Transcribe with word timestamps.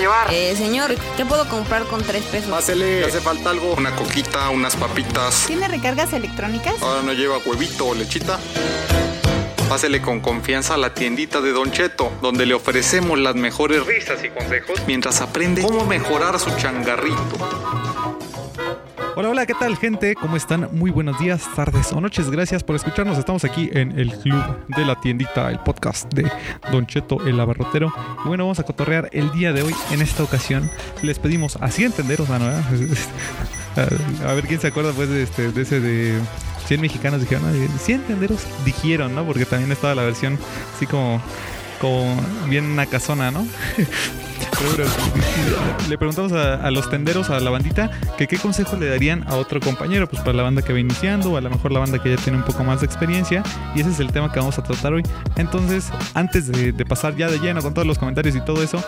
llevar? 0.00 0.32
Eh, 0.32 0.54
señor, 0.56 0.94
¿qué 1.16 1.24
puedo 1.24 1.48
comprar 1.48 1.84
con 1.84 2.02
tres 2.02 2.24
pesos? 2.24 2.50
Pásele, 2.50 3.00
¿le 3.00 3.06
hace 3.06 3.20
falta 3.20 3.50
algo? 3.50 3.74
Una 3.74 3.94
coquita, 3.94 4.50
unas 4.50 4.74
papitas. 4.76 5.44
¿Tiene 5.46 5.68
recargas 5.68 6.12
electrónicas? 6.12 6.74
Ahora 6.82 7.02
no 7.02 7.12
lleva 7.12 7.38
huevito 7.38 7.86
o 7.86 7.94
lechita. 7.94 8.40
Pásele 9.68 10.02
con 10.02 10.18
confianza 10.18 10.74
a 10.74 10.76
la 10.78 10.94
tiendita 10.94 11.40
de 11.40 11.52
Don 11.52 11.70
Cheto, 11.70 12.10
donde 12.20 12.44
le 12.44 12.54
ofrecemos 12.54 13.16
las 13.20 13.36
mejores 13.36 13.86
risas 13.86 14.24
y 14.24 14.30
consejos 14.30 14.82
mientras 14.88 15.20
aprende 15.20 15.62
cómo 15.62 15.86
mejorar 15.86 16.40
su 16.40 16.50
changarrito. 16.56 17.38
Hola, 19.20 19.28
hola, 19.28 19.44
¿qué 19.44 19.52
tal 19.52 19.76
gente? 19.76 20.14
¿Cómo 20.14 20.34
están? 20.34 20.70
Muy 20.72 20.90
buenos 20.90 21.18
días, 21.18 21.46
tardes 21.54 21.92
o 21.92 22.00
noches. 22.00 22.30
Gracias 22.30 22.64
por 22.64 22.74
escucharnos. 22.74 23.18
Estamos 23.18 23.44
aquí 23.44 23.68
en 23.70 23.98
el 23.98 24.12
club 24.12 24.42
de 24.68 24.82
la 24.86 24.98
tiendita, 24.98 25.50
el 25.50 25.58
podcast 25.58 26.10
de 26.14 26.26
Don 26.72 26.86
Cheto, 26.86 27.26
el 27.26 27.38
abarrotero. 27.38 27.92
Bueno, 28.24 28.44
vamos 28.44 28.60
a 28.60 28.62
cotorrear 28.62 29.10
el 29.12 29.30
día 29.32 29.52
de 29.52 29.60
hoy. 29.60 29.74
En 29.90 30.00
esta 30.00 30.22
ocasión 30.22 30.70
les 31.02 31.18
pedimos 31.18 31.58
así 31.60 31.84
entenderos, 31.84 32.30
¿no? 32.30 32.36
a 34.26 34.32
ver 34.32 34.46
quién 34.46 34.58
se 34.58 34.68
acuerda 34.68 34.94
pues 34.94 35.10
de, 35.10 35.24
este, 35.24 35.48
ese 35.54 35.80
de 35.80 36.18
100 36.64 36.80
mexicanos 36.80 37.20
dijeron, 37.20 37.42
¿no? 37.44 37.78
100 37.78 38.00
tenderos 38.04 38.46
dijeron, 38.64 39.14
¿no? 39.14 39.26
Porque 39.26 39.44
también 39.44 39.70
estaba 39.70 39.94
la 39.94 40.04
versión 40.04 40.38
así 40.74 40.86
como, 40.86 41.20
como 41.78 42.16
bien 42.48 42.64
una 42.64 42.86
casona, 42.86 43.30
¿no? 43.30 43.46
le 45.88 45.98
preguntamos 45.98 46.32
a, 46.32 46.70
los 46.70 46.88
tenderos, 46.90 47.30
a 47.30 47.40
la 47.40 47.50
bandita, 47.50 47.90
que 48.16 48.26
qué 48.26 48.38
consejo 48.38 48.76
le 48.76 48.88
darían 48.88 49.24
a 49.28 49.36
otro 49.36 49.60
compañero, 49.60 50.08
pues 50.08 50.22
para 50.22 50.34
la 50.34 50.42
banda 50.42 50.62
que 50.62 50.72
va 50.72 50.78
iniciando, 50.78 51.32
o 51.32 51.36
a 51.36 51.40
lo 51.40 51.50
mejor 51.50 51.72
la 51.72 51.80
banda 51.80 51.98
que 51.98 52.10
ya 52.10 52.16
tiene 52.16 52.38
un 52.38 52.44
poco 52.44 52.64
más 52.64 52.80
de 52.80 52.86
experiencia, 52.86 53.42
y 53.74 53.80
ese 53.80 53.90
es 53.90 54.00
el 54.00 54.12
tema 54.12 54.32
que 54.32 54.38
vamos 54.38 54.58
a 54.58 54.62
tratar 54.62 54.92
hoy. 54.92 55.02
Entonces, 55.36 55.90
antes 56.14 56.48
de, 56.48 56.72
pasar 56.84 57.16
ya 57.16 57.30
de 57.30 57.38
lleno 57.38 57.62
con 57.62 57.74
todos 57.74 57.86
los 57.86 57.98
comentarios 57.98 58.34
y 58.34 58.40
todo 58.40 58.62
eso, 58.62 58.82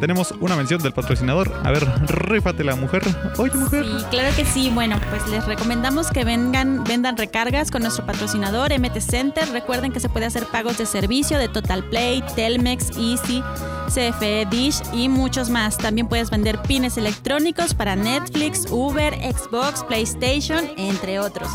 tenemos 0.00 0.34
una 0.40 0.56
mención 0.56 0.82
del 0.82 0.92
patrocinador. 0.92 1.52
A 1.62 1.70
ver, 1.70 1.86
rífate 2.08 2.64
la 2.64 2.74
mujer. 2.74 3.02
Oye, 3.38 3.54
mujer. 3.54 3.84
Sí, 3.84 4.04
claro 4.10 4.34
que 4.36 4.44
sí. 4.44 4.70
Bueno, 4.74 5.00
pues 5.10 5.26
les 5.28 5.44
recomendamos 5.46 6.10
que 6.10 6.24
vengan, 6.24 6.84
vendan 6.84 7.16
recargas 7.16 7.70
con 7.70 7.82
nuestro 7.82 8.04
patrocinador 8.04 8.72
MT 8.78 9.00
Center. 9.00 9.48
Recuerden 9.50 9.92
que 9.92 10.00
se 10.00 10.08
puede 10.08 10.26
hacer 10.26 10.46
pagos 10.46 10.78
de 10.78 10.86
servicio 10.86 11.38
de 11.38 11.48
Total 11.48 11.84
Play, 11.84 12.22
Telmex, 12.34 12.90
Easy, 12.98 13.42
CFE 13.88 14.46
Dish 14.50 14.82
y 14.94 15.08
muchos 15.08 15.50
más. 15.50 15.76
También 15.76 16.08
puedes 16.08 16.30
vender 16.30 16.62
pines 16.62 16.96
electrónicos 16.96 17.74
para 17.74 17.96
Netflix, 17.96 18.66
Uber, 18.70 19.12
Xbox, 19.14 19.82
PlayStation, 19.84 20.70
entre 20.76 21.18
otros. 21.18 21.48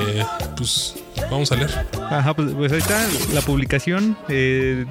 pues 0.55 0.95
vamos 1.29 1.51
a 1.51 1.55
leer. 1.55 1.69
Ajá, 2.09 2.33
pues, 2.33 2.51
pues 2.53 2.71
ahí 2.71 2.79
está 2.79 3.05
la 3.33 3.41
publicación. 3.41 4.17
Eh, 4.29 4.85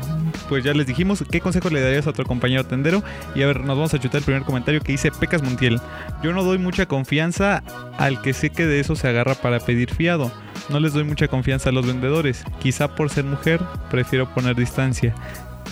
pues 0.49 0.65
ya 0.65 0.73
les 0.75 0.87
dijimos 0.87 1.25
qué 1.31 1.41
consejo 1.41 1.71
le 1.71 1.81
darías 1.81 2.07
a 2.07 2.11
otro 2.11 2.25
compañero 2.25 2.65
tendero. 2.65 3.03
Y 3.35 3.43
a 3.43 3.47
ver, 3.47 3.61
nos 3.61 3.77
vamos 3.77 3.95
a 3.95 3.99
chutar 3.99 4.19
el 4.19 4.25
primer 4.25 4.43
comentario 4.43 4.81
que 4.81 4.93
dice 4.93 5.11
Pecas 5.11 5.43
Montiel. 5.43 5.81
Yo 6.23 6.33
no 6.33 6.43
doy 6.43 6.59
mucha 6.59 6.87
confianza 6.87 7.63
al 7.97 8.23
que 8.23 8.33
sé 8.33 8.51
que 8.51 8.67
de 8.67 8.81
eso 8.81 8.97
se 8.97 9.09
agarra 9.09 9.35
para 9.35 9.61
pedir 9.61 9.95
fiado. 9.95 10.31
No 10.69 10.81
les 10.81 10.93
doy 10.93 11.05
mucha 11.05 11.29
confianza 11.29 11.71
a 11.71 11.73
los 11.73 11.87
vendedores. 11.87 12.45
Quizá 12.61 12.95
por 12.95 13.11
ser 13.11 13.25
mujer, 13.25 13.61
prefiero 13.91 14.33
poner 14.35 14.57
distancia. 14.57 15.15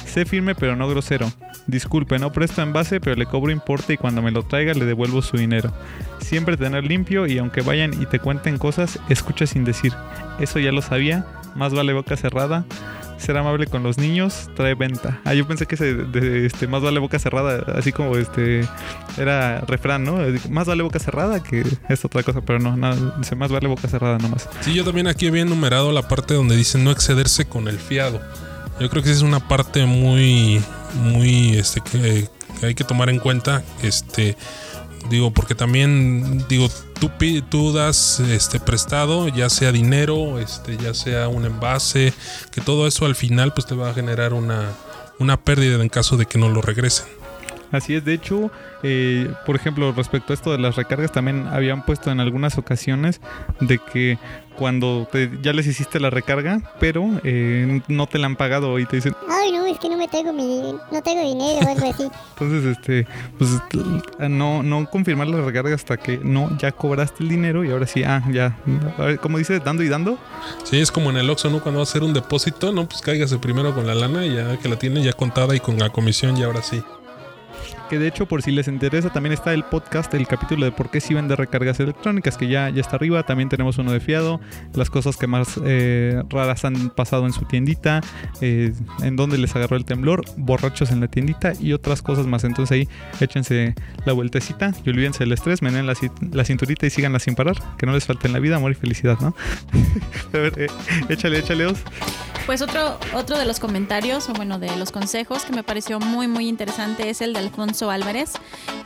Sé 0.04 0.24
firme 0.24 0.54
pero 0.54 0.76
no 0.76 0.88
grosero. 0.88 1.30
Disculpe, 1.66 2.18
no 2.18 2.32
presto 2.32 2.62
envase, 2.62 3.00
pero 3.00 3.16
le 3.16 3.26
cobro 3.26 3.50
importe 3.50 3.94
y 3.94 3.96
cuando 3.96 4.22
me 4.22 4.30
lo 4.30 4.44
traiga 4.44 4.74
le 4.74 4.84
devuelvo 4.84 5.22
su 5.22 5.36
dinero. 5.36 5.72
Siempre 6.20 6.56
tener 6.56 6.84
limpio 6.84 7.26
y 7.26 7.38
aunque 7.38 7.60
vayan 7.62 8.00
y 8.00 8.06
te 8.06 8.18
cuenten 8.18 8.58
cosas, 8.58 9.00
escucha 9.08 9.46
sin 9.46 9.64
decir. 9.64 9.92
Eso 10.38 10.58
ya 10.58 10.70
lo 10.72 10.82
sabía, 10.82 11.26
más 11.54 11.74
vale 11.74 11.92
boca 11.92 12.16
cerrada. 12.16 12.64
Ser 13.18 13.38
amable 13.38 13.66
con 13.66 13.82
los 13.82 13.96
niños 13.96 14.50
trae 14.56 14.74
venta. 14.74 15.20
Ah, 15.24 15.32
yo 15.32 15.46
pensé 15.48 15.64
que 15.64 15.78
se, 15.78 15.94
de, 15.94 16.44
este, 16.44 16.66
más 16.66 16.82
vale 16.82 17.00
boca 17.00 17.18
cerrada, 17.18 17.64
así 17.74 17.90
como 17.90 18.14
este 18.16 18.68
era 19.16 19.62
refrán, 19.62 20.04
¿no? 20.04 20.18
Más 20.50 20.66
vale 20.66 20.82
boca 20.82 20.98
cerrada 20.98 21.42
que 21.42 21.64
es 21.88 22.04
otra 22.04 22.22
cosa, 22.22 22.42
pero 22.42 22.58
no, 22.58 22.76
nada, 22.76 23.14
dice 23.18 23.34
más 23.34 23.50
vale 23.50 23.68
boca 23.68 23.88
cerrada 23.88 24.18
nomás. 24.18 24.48
Sí, 24.60 24.74
yo 24.74 24.84
también 24.84 25.06
aquí 25.06 25.26
había 25.26 25.42
enumerado 25.42 25.92
la 25.92 26.06
parte 26.06 26.34
donde 26.34 26.56
dice 26.56 26.78
no 26.78 26.90
excederse 26.90 27.46
con 27.46 27.68
el 27.68 27.78
fiado. 27.78 28.20
Yo 28.78 28.91
creo 28.91 29.03
que 29.03 29.10
es 29.10 29.22
una 29.22 29.41
parte 29.41 29.87
muy, 29.87 30.62
muy, 30.94 31.56
este, 31.56 31.81
que, 31.81 32.28
hay 32.62 32.75
que 32.75 32.84
tomar 32.84 33.09
en 33.09 33.19
cuenta, 33.19 33.64
este, 33.82 34.37
digo, 35.09 35.31
porque 35.31 35.54
también, 35.54 36.44
digo, 36.48 36.69
tú, 37.00 37.10
tú 37.48 37.72
das, 37.72 38.20
este, 38.20 38.60
prestado, 38.60 39.28
ya 39.28 39.48
sea 39.48 39.72
dinero, 39.72 40.38
este, 40.38 40.76
ya 40.76 40.92
sea 40.92 41.28
un 41.28 41.47
envase, 41.47 42.12
que 42.53 42.60
todo 42.60 42.87
eso 42.87 43.06
al 43.06 43.14
final, 43.14 43.54
pues 43.54 43.66
te 43.66 43.75
va 43.75 43.91
a 43.91 43.94
generar 43.94 44.34
una, 44.34 44.72
una 45.19 45.38
pérdida 45.38 45.81
en 45.81 45.88
caso 45.88 46.16
de 46.16 46.26
que 46.26 46.38
no 46.38 46.50
lo 46.50 46.60
regresen. 46.60 47.06
Así 47.72 47.94
es, 47.94 48.04
de 48.04 48.15
hecho, 48.15 48.50
eh, 48.82 49.31
por 49.44 49.56
ejemplo, 49.56 49.93
respecto 49.93 50.32
a 50.32 50.34
esto 50.34 50.53
de 50.53 50.59
las 50.59 50.77
recargas, 50.77 51.12
también 51.12 51.47
habían 51.49 51.84
puesto 51.84 52.10
en 52.10 52.21
algunas 52.21 52.59
ocasiones 52.59 53.21
de 53.60 53.78
que 53.78 54.19
cuando 54.56 55.06
ya 55.43 55.53
les 55.53 55.66
hiciste 55.66 56.00
la 56.00 56.10
recarga, 56.10 56.60
pero 56.81 57.09
eh, 57.25 57.82
no 57.88 58.06
te 58.06 58.19
la 58.19 58.26
han 58.26 58.37
pagado 58.37 58.78
y 58.78 58.87
te 58.87 58.97
dicen, 58.97 59.15
ay 59.28 59.53
no, 59.53 59.66
es 59.66 59.78
que 59.78 59.88
no 59.88 59.97
me 59.97 60.09
tengo 60.09 60.32
mi, 60.32 60.75
no 60.91 61.03
tengo 61.03 61.22
dinero 61.22 61.66
o 61.66 61.69
algo 61.69 61.91
así. 61.91 62.09
Entonces, 62.38 62.76
este, 62.76 63.06
pues 63.38 63.50
no, 64.19 64.62
no 64.62 64.88
confirmar 64.91 65.26
la 65.28 65.41
recarga 65.43 65.75
hasta 65.75 65.97
que 65.97 66.19
no, 66.19 66.56
ya 66.59 66.72
cobraste 66.72 67.22
el 67.22 67.28
dinero 67.28 67.65
y 67.65 67.71
ahora 67.71 67.87
sí, 67.87 68.03
ah, 68.05 68.22
ya, 68.31 68.56
como 69.21 69.38
dices, 69.38 69.62
dando 69.65 69.82
y 69.82 69.88
dando. 69.88 70.19
Sí, 70.65 70.81
es 70.81 70.91
como 70.91 71.10
en 71.10 71.19
el 71.19 71.28
Oxxo, 71.28 71.50
¿no? 71.50 71.60
Cuando 71.60 71.81
va 71.81 71.82
a 71.82 71.88
hacer 71.88 72.03
un 72.03 72.15
depósito, 72.15 72.72
no, 72.72 72.88
pues 72.88 73.00
cáigase 73.03 73.38
primero 73.38 73.75
con 73.75 73.87
la 73.87 73.94
lana 73.94 74.25
y 74.25 74.35
ya 74.35 74.56
que 74.58 74.69
la 74.69 74.79
tiene 74.79 75.02
ya 75.02 75.12
contada 75.12 75.55
y 75.55 75.61
con 75.61 75.79
la 75.79 75.90
comisión 75.90 76.37
y 76.37 76.43
ahora 76.43 76.62
sí. 76.62 76.82
Que 77.88 77.98
de 77.98 78.08
hecho, 78.08 78.26
por 78.26 78.42
si 78.42 78.50
les 78.50 78.68
interesa, 78.68 79.10
también 79.10 79.32
está 79.32 79.54
el 79.54 79.64
podcast, 79.64 80.12
el 80.14 80.26
capítulo 80.26 80.64
de 80.64 80.72
por 80.72 80.90
qué 80.90 81.00
si 81.00 81.14
vende 81.14 81.36
recargas 81.36 81.80
electrónicas, 81.80 82.36
que 82.36 82.48
ya, 82.48 82.68
ya 82.70 82.80
está 82.80 82.96
arriba. 82.96 83.22
También 83.24 83.48
tenemos 83.48 83.78
uno 83.78 83.92
de 83.92 84.00
fiado, 84.00 84.40
las 84.74 84.90
cosas 84.90 85.16
que 85.16 85.26
más 85.26 85.58
eh, 85.64 86.22
raras 86.28 86.64
han 86.64 86.90
pasado 86.90 87.26
en 87.26 87.32
su 87.32 87.44
tiendita, 87.44 88.00
eh, 88.40 88.72
en 89.02 89.16
donde 89.16 89.38
les 89.38 89.54
agarró 89.56 89.76
el 89.76 89.84
temblor, 89.84 90.24
borrachos 90.36 90.90
en 90.90 91.00
la 91.00 91.08
tiendita 91.08 91.52
y 91.58 91.72
otras 91.72 92.02
cosas 92.02 92.26
más. 92.26 92.44
Entonces 92.44 92.72
ahí 92.72 92.88
échense 93.20 93.74
la 94.04 94.12
vueltecita 94.12 94.72
y 94.84 94.90
olvídense 94.90 95.20
del 95.20 95.32
estrés, 95.32 95.62
menen 95.62 95.86
la, 95.86 95.94
la 96.32 96.44
cinturita 96.44 96.86
y 96.86 96.90
síganla 96.90 97.18
sin 97.18 97.34
parar. 97.34 97.56
Que 97.78 97.86
no 97.86 97.92
les 97.92 98.04
falte 98.04 98.26
en 98.26 98.32
la 98.32 98.38
vida 98.38 98.56
amor 98.56 98.72
y 98.72 98.74
felicidad, 98.74 99.18
¿no? 99.20 99.34
A 100.34 100.38
ver, 100.38 100.52
eh, 100.56 100.66
échale, 101.08 101.38
échale, 101.38 101.66
Pues 102.46 102.62
otro, 102.62 102.98
otro 103.14 103.38
de 103.38 103.44
los 103.44 103.60
comentarios, 103.60 104.28
o 104.28 104.34
bueno, 104.34 104.58
de 104.58 104.76
los 104.76 104.92
consejos 104.92 105.44
que 105.44 105.52
me 105.52 105.62
pareció 105.62 106.00
muy, 106.00 106.28
muy 106.28 106.48
interesante 106.48 107.08
es 107.08 107.20
el 107.20 107.32
de 107.32 107.40
Alfonso 107.56 107.91
Álvarez, 107.91 108.32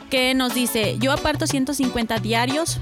que 0.09 0.33
nos 0.33 0.53
dice, 0.53 0.97
yo 0.97 1.11
aparto 1.11 1.45
150 1.45 2.19
diarios 2.19 2.79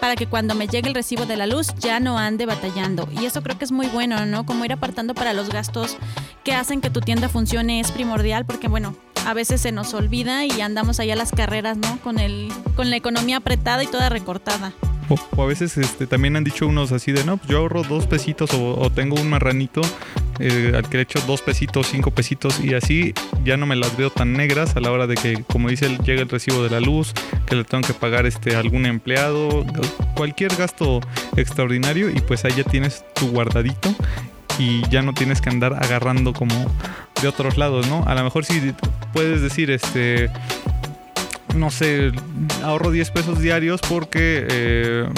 para 0.00 0.16
que 0.16 0.26
cuando 0.26 0.56
me 0.56 0.66
llegue 0.66 0.88
el 0.88 0.96
recibo 0.96 1.26
de 1.26 1.36
la 1.36 1.46
luz 1.46 1.68
ya 1.78 2.00
no 2.00 2.18
ande 2.18 2.44
batallando. 2.44 3.08
Y 3.20 3.24
eso 3.24 3.40
creo 3.44 3.56
que 3.56 3.64
es 3.64 3.70
muy 3.70 3.86
bueno, 3.86 4.26
¿no? 4.26 4.44
Como 4.44 4.64
ir 4.64 4.72
apartando 4.72 5.14
para 5.14 5.34
los 5.34 5.48
gastos 5.48 5.96
que 6.42 6.54
hacen 6.54 6.80
que 6.80 6.90
tu 6.90 7.00
tienda 7.00 7.28
funcione 7.28 7.78
es 7.78 7.92
primordial 7.92 8.46
porque, 8.46 8.66
bueno, 8.66 8.96
a 9.26 9.32
veces 9.32 9.60
se 9.60 9.70
nos 9.70 9.94
olvida 9.94 10.44
y 10.44 10.60
andamos 10.60 10.98
allá 10.98 11.12
a 11.12 11.16
las 11.16 11.30
carreras, 11.30 11.78
¿no? 11.78 12.00
Con 12.00 12.18
el 12.18 12.48
con 12.74 12.90
la 12.90 12.96
economía 12.96 13.36
apretada 13.36 13.84
y 13.84 13.86
toda 13.86 14.08
recortada. 14.08 14.72
O, 15.08 15.42
a 15.42 15.46
veces 15.46 15.78
este, 15.78 16.08
también 16.08 16.34
han 16.34 16.42
dicho 16.42 16.66
unos 16.66 16.90
así 16.90 17.12
de, 17.12 17.22
no, 17.22 17.36
pues 17.36 17.48
yo 17.48 17.58
ahorro 17.58 17.84
dos 17.84 18.08
pesitos 18.08 18.50
o 18.52 18.90
tengo 18.90 19.14
un 19.14 19.30
marranito 19.30 19.82
eh, 20.38 20.72
al 20.74 20.88
que 20.88 20.98
le 20.98 21.02
echo 21.02 21.20
dos 21.26 21.42
pesitos, 21.42 21.88
cinco 21.88 22.10
pesitos 22.10 22.60
y 22.60 22.74
así 22.74 23.14
ya 23.44 23.56
no 23.56 23.66
me 23.66 23.76
las 23.76 23.96
veo 23.96 24.10
tan 24.10 24.32
negras 24.32 24.76
a 24.76 24.80
la 24.80 24.92
hora 24.92 25.06
de 25.06 25.16
que, 25.16 25.42
como 25.44 25.68
dice, 25.68 25.98
llega 26.04 26.22
el 26.22 26.28
recibo 26.28 26.62
de 26.62 26.70
la 26.70 26.80
luz, 26.80 27.12
que 27.46 27.56
le 27.56 27.64
tengo 27.64 27.86
que 27.86 27.94
pagar 27.94 28.26
este 28.26 28.56
algún 28.56 28.86
empleado, 28.86 29.64
cualquier 30.14 30.54
gasto 30.56 31.00
extraordinario 31.36 32.10
y 32.10 32.20
pues 32.20 32.44
ahí 32.44 32.52
ya 32.56 32.64
tienes 32.64 33.04
tu 33.14 33.28
guardadito 33.30 33.94
y 34.58 34.86
ya 34.88 35.02
no 35.02 35.14
tienes 35.14 35.40
que 35.40 35.50
andar 35.50 35.74
agarrando 35.74 36.32
como 36.32 36.54
de 37.22 37.28
otros 37.28 37.56
lados, 37.56 37.86
¿no? 37.88 38.04
A 38.06 38.14
lo 38.14 38.24
mejor 38.24 38.44
sí 38.44 38.74
puedes 39.12 39.40
decir, 39.40 39.70
este, 39.70 40.30
no 41.54 41.70
sé, 41.70 42.12
ahorro 42.62 42.90
10 42.90 43.10
pesos 43.10 43.40
diarios 43.40 43.80
porque 43.88 44.46
eh, 44.48 45.08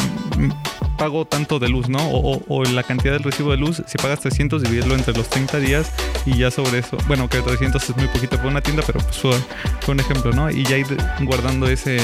pago 1.00 1.25
tanto 1.25 1.58
de 1.58 1.70
luz, 1.70 1.88
¿no? 1.88 1.99
O, 2.02 2.62
la 2.64 2.82
cantidad 2.82 3.14
del 3.14 3.23
recibo 3.23 3.52
de 3.52 3.56
luz, 3.56 3.82
si 3.87 3.97
pagas 3.97 4.20
300, 4.20 4.62
dividirlo 4.62 4.94
entre 4.94 5.14
los 5.14 5.31
30 5.31 5.58
días 5.58 5.91
y 6.26 6.37
ya 6.37 6.50
sobre 6.50 6.81
eso, 6.81 6.99
bueno, 7.08 7.26
que 7.26 7.41
300 7.41 7.82
es 7.82 7.97
muy 7.97 8.06
poquito 8.08 8.37
para 8.37 8.50
una 8.50 8.61
tienda, 8.61 8.82
pero 8.87 9.00
pues 9.00 9.17
fue, 9.17 9.35
fue 9.81 9.94
un 9.94 10.00
ejemplo, 10.00 10.31
¿no? 10.32 10.50
Y 10.50 10.62
ya 10.64 10.76
ir 10.76 10.87
guardando 11.20 11.69
ese, 11.69 11.97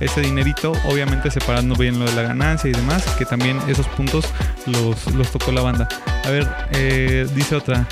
ese 0.00 0.22
dinerito, 0.22 0.72
obviamente 0.86 1.30
separando 1.30 1.76
bien 1.76 2.00
lo 2.00 2.04
de 2.04 2.16
la 2.16 2.22
ganancia 2.22 2.68
y 2.68 2.72
demás, 2.72 3.04
que 3.16 3.24
también 3.24 3.60
esos 3.68 3.86
puntos 3.86 4.24
los, 4.66 5.06
los 5.14 5.30
tocó 5.30 5.52
la 5.52 5.60
banda. 5.60 5.88
A 6.24 6.30
ver, 6.30 6.48
eh, 6.72 7.28
dice 7.36 7.54
otra. 7.54 7.86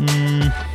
Mm, 0.00 0.65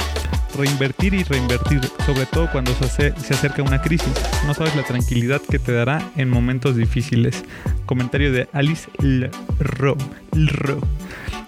reinvertir 0.56 1.14
y 1.14 1.24
reinvertir, 1.24 1.82
sobre 2.06 2.26
todo 2.26 2.52
cuando 2.52 2.74
se, 2.76 3.14
se 3.18 3.34
acerca 3.34 3.64
una 3.64 3.82
crisis. 3.82 4.14
No 4.46 4.54
sabes 4.54 4.76
la 4.76 4.84
tranquilidad 4.84 5.42
que 5.42 5.60
te 5.60 5.72
dará 5.72 6.12
en 6.16 6.30
momentos 6.30 6.76
difíciles. 6.76 7.44
Comentario 7.86 8.32
de 8.32 8.48
Alice 8.54 8.90
Lro. 9.00 9.98
Lro. 10.34 10.82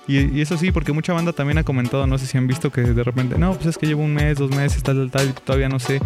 Y, 0.08 0.42
eso 0.42 0.58
sí, 0.58 0.72
porque 0.72 0.92
mucha 0.92 1.14
banda 1.14 1.32
también 1.32 1.58
ha 1.58 1.64
comentado, 1.64 2.06
no 2.08 2.18
sé 2.18 2.28
si 2.28 2.38
han 2.38 2.48
visto 2.48 2.72
que 2.72 2.82
de 2.82 3.04
repente, 3.04 3.38
no, 3.38 3.54
pues 3.54 3.68
es 3.68 3.78
que 3.78 3.88
llevo 3.88 4.04
un 4.04 4.14
mes, 4.14 4.38
dos 4.38 4.52
meses, 4.52 4.84
tal, 4.84 4.98
tal, 4.98 5.12
tal, 5.12 5.30
y 5.30 5.34
todavía 5.34 5.70
no 5.70 5.80
sé 5.80 6.02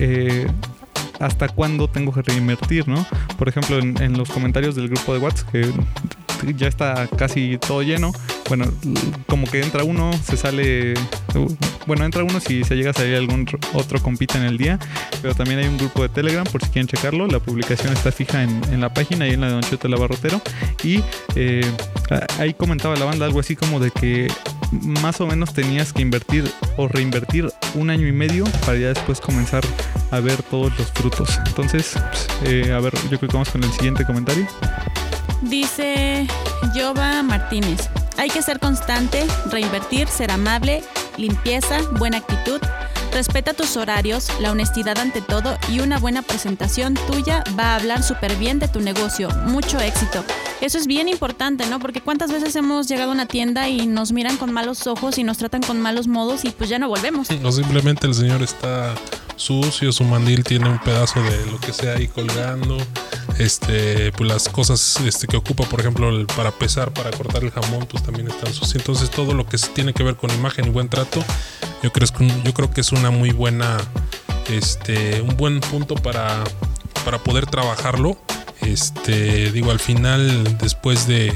eh, 0.00 0.48
hasta 1.20 1.48
cuándo 1.48 1.88
tengo 1.88 2.12
que 2.12 2.22
reinvertir, 2.22 2.88
¿no? 2.88 3.06
Por 3.38 3.48
ejemplo, 3.48 3.78
en, 3.78 4.02
en 4.02 4.18
los 4.18 4.28
comentarios 4.30 4.74
del 4.74 4.88
grupo 4.88 5.14
de 5.14 5.20
WhatsApp, 5.20 5.48
que 5.52 5.72
ya 6.56 6.66
está 6.66 7.06
casi 7.16 7.56
todo 7.58 7.82
lleno, 7.82 8.12
bueno, 8.48 8.66
como 9.26 9.46
que 9.46 9.62
entra 9.62 9.84
uno, 9.84 10.10
se 10.22 10.36
sale, 10.36 10.94
bueno, 11.86 12.04
entra 12.04 12.24
uno 12.24 12.40
si 12.40 12.64
se 12.64 12.76
llega 12.76 12.90
a 12.90 12.92
salir 12.92 13.16
algún 13.16 13.46
otro 13.72 14.00
compita 14.02 14.38
en 14.38 14.44
el 14.44 14.58
día, 14.58 14.78
pero 15.22 15.34
también 15.34 15.60
hay 15.60 15.66
un 15.66 15.78
grupo 15.78 16.02
de 16.02 16.08
Telegram 16.08 16.44
por 16.44 16.62
si 16.62 16.70
quieren 16.70 16.86
checarlo, 16.86 17.26
la 17.26 17.38
publicación 17.38 17.92
está 17.92 18.12
fija 18.12 18.42
en, 18.42 18.60
en 18.72 18.80
la 18.80 18.92
página 18.92 19.26
y 19.26 19.32
en 19.32 19.40
la 19.40 19.46
de 19.46 19.52
Don 19.54 19.62
Cheto 19.62 19.86
el 19.86 19.94
Abarrotero, 19.94 20.40
y 20.82 21.02
eh, 21.36 21.64
ahí 22.38 22.54
comentaba 22.54 22.96
la 22.96 23.04
banda 23.04 23.26
algo 23.26 23.40
así 23.40 23.56
como 23.56 23.80
de 23.80 23.90
que 23.90 24.28
más 24.82 25.20
o 25.20 25.26
menos 25.26 25.54
tenías 25.54 25.92
que 25.92 26.02
invertir 26.02 26.50
o 26.76 26.88
reinvertir 26.88 27.50
un 27.74 27.90
año 27.90 28.06
y 28.06 28.12
medio 28.12 28.44
para 28.66 28.76
ya 28.78 28.88
después 28.88 29.20
comenzar 29.20 29.62
a 30.10 30.20
ver 30.20 30.42
todos 30.44 30.76
los 30.78 30.90
frutos. 30.92 31.38
Entonces, 31.46 31.92
pues, 32.10 32.28
eh, 32.44 32.72
a 32.72 32.80
ver, 32.80 32.92
yo 33.10 33.18
creo 33.18 33.28
que 33.30 33.36
vamos 33.36 33.50
con 33.50 33.62
el 33.62 33.72
siguiente 33.72 34.04
comentario. 34.04 34.46
Dice 35.42 36.26
Jova 36.74 37.22
Martínez. 37.22 37.88
Hay 38.16 38.30
que 38.30 38.42
ser 38.42 38.60
constante, 38.60 39.26
reinvertir, 39.50 40.08
ser 40.08 40.30
amable, 40.30 40.82
limpieza, 41.16 41.80
buena 41.98 42.18
actitud. 42.18 42.60
Respeta 43.12 43.54
tus 43.54 43.76
horarios, 43.76 44.28
la 44.40 44.50
honestidad 44.50 44.98
ante 44.98 45.20
todo 45.20 45.56
y 45.68 45.80
una 45.80 45.98
buena 45.98 46.22
presentación 46.22 46.94
tuya 46.94 47.44
va 47.58 47.72
a 47.72 47.76
hablar 47.76 48.02
súper 48.02 48.34
bien 48.36 48.58
de 48.58 48.68
tu 48.68 48.80
negocio. 48.80 49.28
Mucho 49.46 49.78
éxito. 49.78 50.24
Eso 50.64 50.78
es 50.78 50.86
bien 50.86 51.08
importante, 51.10 51.66
¿no? 51.66 51.78
Porque 51.78 52.00
cuántas 52.00 52.32
veces 52.32 52.56
hemos 52.56 52.88
llegado 52.88 53.10
a 53.10 53.12
una 53.14 53.26
tienda 53.26 53.68
y 53.68 53.86
nos 53.86 54.12
miran 54.12 54.38
con 54.38 54.50
malos 54.50 54.86
ojos 54.86 55.18
y 55.18 55.22
nos 55.22 55.36
tratan 55.36 55.62
con 55.62 55.78
malos 55.78 56.08
modos 56.08 56.46
y 56.46 56.50
pues 56.52 56.70
ya 56.70 56.78
no 56.78 56.88
volvemos. 56.88 57.28
O 57.42 57.52
simplemente 57.52 58.06
el 58.06 58.14
señor 58.14 58.42
está 58.42 58.94
sucio, 59.36 59.92
su 59.92 60.04
mandil 60.04 60.42
tiene 60.42 60.70
un 60.70 60.78
pedazo 60.78 61.20
de 61.22 61.44
lo 61.52 61.60
que 61.60 61.74
sea 61.74 61.96
ahí 61.96 62.08
colgando. 62.08 62.78
Este, 63.38 64.10
pues 64.12 64.26
las 64.26 64.48
cosas 64.48 65.00
este, 65.04 65.26
que 65.26 65.36
ocupa, 65.36 65.64
por 65.64 65.80
ejemplo, 65.80 66.08
el- 66.08 66.24
para 66.28 66.50
pesar, 66.50 66.94
para 66.94 67.10
cortar 67.10 67.44
el 67.44 67.50
jamón, 67.50 67.86
pues 67.86 68.02
también 68.02 68.28
están 68.28 68.50
sucias. 68.54 68.76
Entonces 68.76 69.10
todo 69.10 69.34
lo 69.34 69.46
que 69.46 69.58
tiene 69.58 69.92
que 69.92 70.02
ver 70.02 70.16
con 70.16 70.30
imagen 70.30 70.64
y 70.66 70.70
buen 70.70 70.88
trato, 70.88 71.22
yo 71.82 71.92
creo, 71.92 72.08
yo 72.42 72.54
creo 72.54 72.70
que 72.70 72.80
es 72.80 72.90
una 72.90 73.10
muy 73.10 73.32
buena, 73.32 73.76
este, 74.48 75.20
un 75.20 75.36
buen 75.36 75.60
punto 75.60 75.94
para, 75.94 76.42
para 77.04 77.18
poder 77.22 77.44
trabajarlo. 77.44 78.16
Este, 78.66 79.50
digo, 79.52 79.70
al 79.70 79.80
final, 79.80 80.56
después 80.58 81.06
de, 81.06 81.32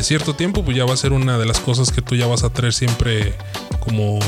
cierto 0.00 0.34
tiempo, 0.34 0.64
pues 0.64 0.76
ya 0.76 0.84
va 0.84 0.94
a 0.94 0.96
ser 0.96 1.12
una 1.12 1.38
de 1.38 1.46
las 1.46 1.60
cosas 1.60 1.90
que 1.90 2.02
tú 2.02 2.16
ya 2.16 2.26
vas 2.26 2.44
a 2.44 2.50
traer 2.50 2.74
siempre 2.74 3.34
como, 3.80 4.18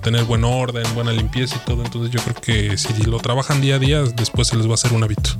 tener 0.00 0.24
buen 0.24 0.44
orden, 0.44 0.84
buena 0.94 1.12
limpieza 1.12 1.56
y 1.56 1.66
todo. 1.66 1.84
Entonces 1.84 2.10
yo 2.10 2.20
creo 2.22 2.36
que 2.36 2.78
si 2.78 3.02
lo 3.04 3.18
trabajan 3.18 3.60
día 3.60 3.76
a 3.76 3.78
día, 3.78 4.02
después 4.02 4.48
se 4.48 4.56
les 4.56 4.66
va 4.66 4.72
a 4.72 4.74
hacer 4.74 4.92
un 4.92 5.02
hábito. 5.02 5.30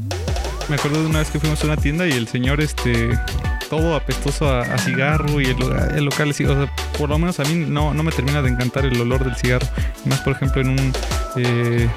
Me 0.69 0.75
acuerdo 0.75 1.01
de 1.01 1.07
una 1.07 1.21
vez 1.21 1.31
que 1.31 1.39
fuimos 1.39 1.63
a 1.63 1.67
una 1.67 1.77
tienda 1.77 2.09
y 2.09 2.13
el 2.13 2.27
señor, 2.27 2.61
este, 2.61 3.17
todo 3.71 3.95
apestoso 3.95 4.49
a, 4.49 4.79
cigarro 4.79 5.41
y 5.41 5.47
el, 5.47 5.57
el 5.97 6.05
local, 6.05 6.31
o 6.31 6.33
sea, 6.33 6.73
por 6.99 7.09
lo 7.09 7.19
menos 7.19 7.39
a 7.39 7.45
mí 7.45 7.65
no, 7.69 7.93
me 7.95 8.11
termina 8.11 8.43
de 8.43 8.51
encantar 8.51 8.85
el 8.85 9.01
olor 9.01 9.25
del 9.25 9.37
cigarro. 9.37 9.67
Más, 10.05 10.21
por 10.21 10.33
ejemplo, 10.33 10.63
en 10.63 10.69
un, 10.71 10.93
eh, 11.37 11.89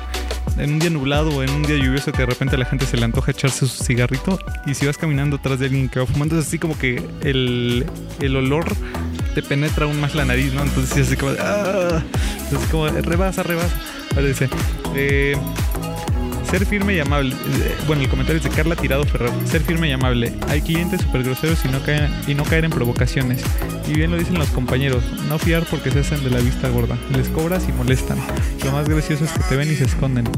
en 0.60 0.74
un 0.74 0.80
día 0.80 0.90
nublado 0.90 1.30
o 1.32 1.44
en 1.44 1.50
un 1.52 1.64
día 1.64 1.78
lluvioso 1.78 2.12
que 2.12 2.20
de 2.20 2.26
repente 2.28 2.56
a 2.56 2.60
la 2.60 2.66
gente 2.66 2.86
se 2.86 2.98
le 2.98 3.06
antoja 3.06 3.32
echarse 3.32 3.68
su 3.68 3.84
cigarrito 3.84 4.40
y 4.66 4.74
si 4.76 4.86
vas 4.86 4.98
caminando 4.98 5.38
atrás 5.38 5.60
de 5.60 5.66
alguien 5.68 5.90
que 5.90 6.00
va 6.00 6.06
fumando, 6.06 6.38
es 6.40 6.48
así 6.48 6.60
como 6.60 6.78
que 6.78 7.02
el, 7.24 7.86
el 8.20 8.36
olor 8.36 8.66
te 9.36 9.42
penetra 9.42 9.86
aún 9.86 10.00
más 10.00 10.16
la 10.16 10.26
nariz, 10.26 10.54
¿no? 10.54 10.62
Entonces 10.64 10.94
sí, 10.94 11.02
así 11.02 11.16
como, 11.16 11.32
"Ah". 11.40 12.02
Entonces 12.44 12.70
como, 12.70 12.88
rebasa, 12.88 13.44
rebasa. 13.44 13.76
Dice, 14.26 14.50
eh, 14.96 15.38
ser 16.50 16.66
firme 16.66 16.96
y 16.96 17.00
amable. 17.00 17.36
Eh, 17.36 17.76
Bueno, 17.88 18.04
el 18.04 18.10
comentario 18.10 18.38
es 18.38 18.44
de 18.44 18.50
Carla 18.50 18.76
Tirado 18.76 19.06
Ferrer. 19.06 19.32
Ser 19.46 19.62
firme 19.62 19.90
y 19.90 19.92
amable. 19.92 20.34
Hay 20.48 20.62
clientes 20.62 21.02
súper 21.02 21.24
groseros 21.24 21.64
y 21.66 21.70
no, 21.70 21.82
caen, 21.84 22.12
y 22.28 22.34
no 22.34 22.44
caer 22.44 22.66
en 22.66 22.72
provocaciones. 22.72 23.42
Y 23.88 23.94
bien 23.94 24.12
lo 24.12 24.18
dicen 24.18 24.38
los 24.38 24.50
compañeros. 24.50 25.04
No 25.28 25.40
fiar 25.40 25.64
porque 25.70 25.92
se 25.92 26.00
hacen 26.00 26.24
de 26.24 26.30
la 26.30 26.40
vista 26.40 26.70
gorda. 26.70 26.98
Les 27.16 27.30
cobras 27.30 27.68
y 27.68 27.72
molestan. 27.72 28.18
Lo 28.64 28.72
más 28.72 28.88
gracioso 28.88 29.26
es 29.26 29.32
que 29.32 29.44
te 29.44 29.56
ven 29.56 29.72
y 29.72 29.76
se 29.76 29.86
esconden. 29.86 30.30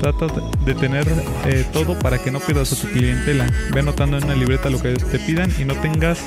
Trata 0.00 0.26
de 0.64 0.74
tener 0.74 1.06
eh, 1.46 1.64
todo 1.72 1.98
para 1.98 2.18
que 2.18 2.30
no 2.30 2.40
pierdas 2.40 2.72
a 2.72 2.76
tu 2.76 2.88
clientela. 2.88 3.46
Ve 3.72 3.80
anotando 3.80 4.18
en 4.18 4.24
una 4.24 4.34
libreta 4.34 4.70
lo 4.70 4.80
que 4.80 4.94
te 4.94 5.18
pidan 5.18 5.52
y 5.58 5.64
no 5.64 5.74
tengas 5.74 6.20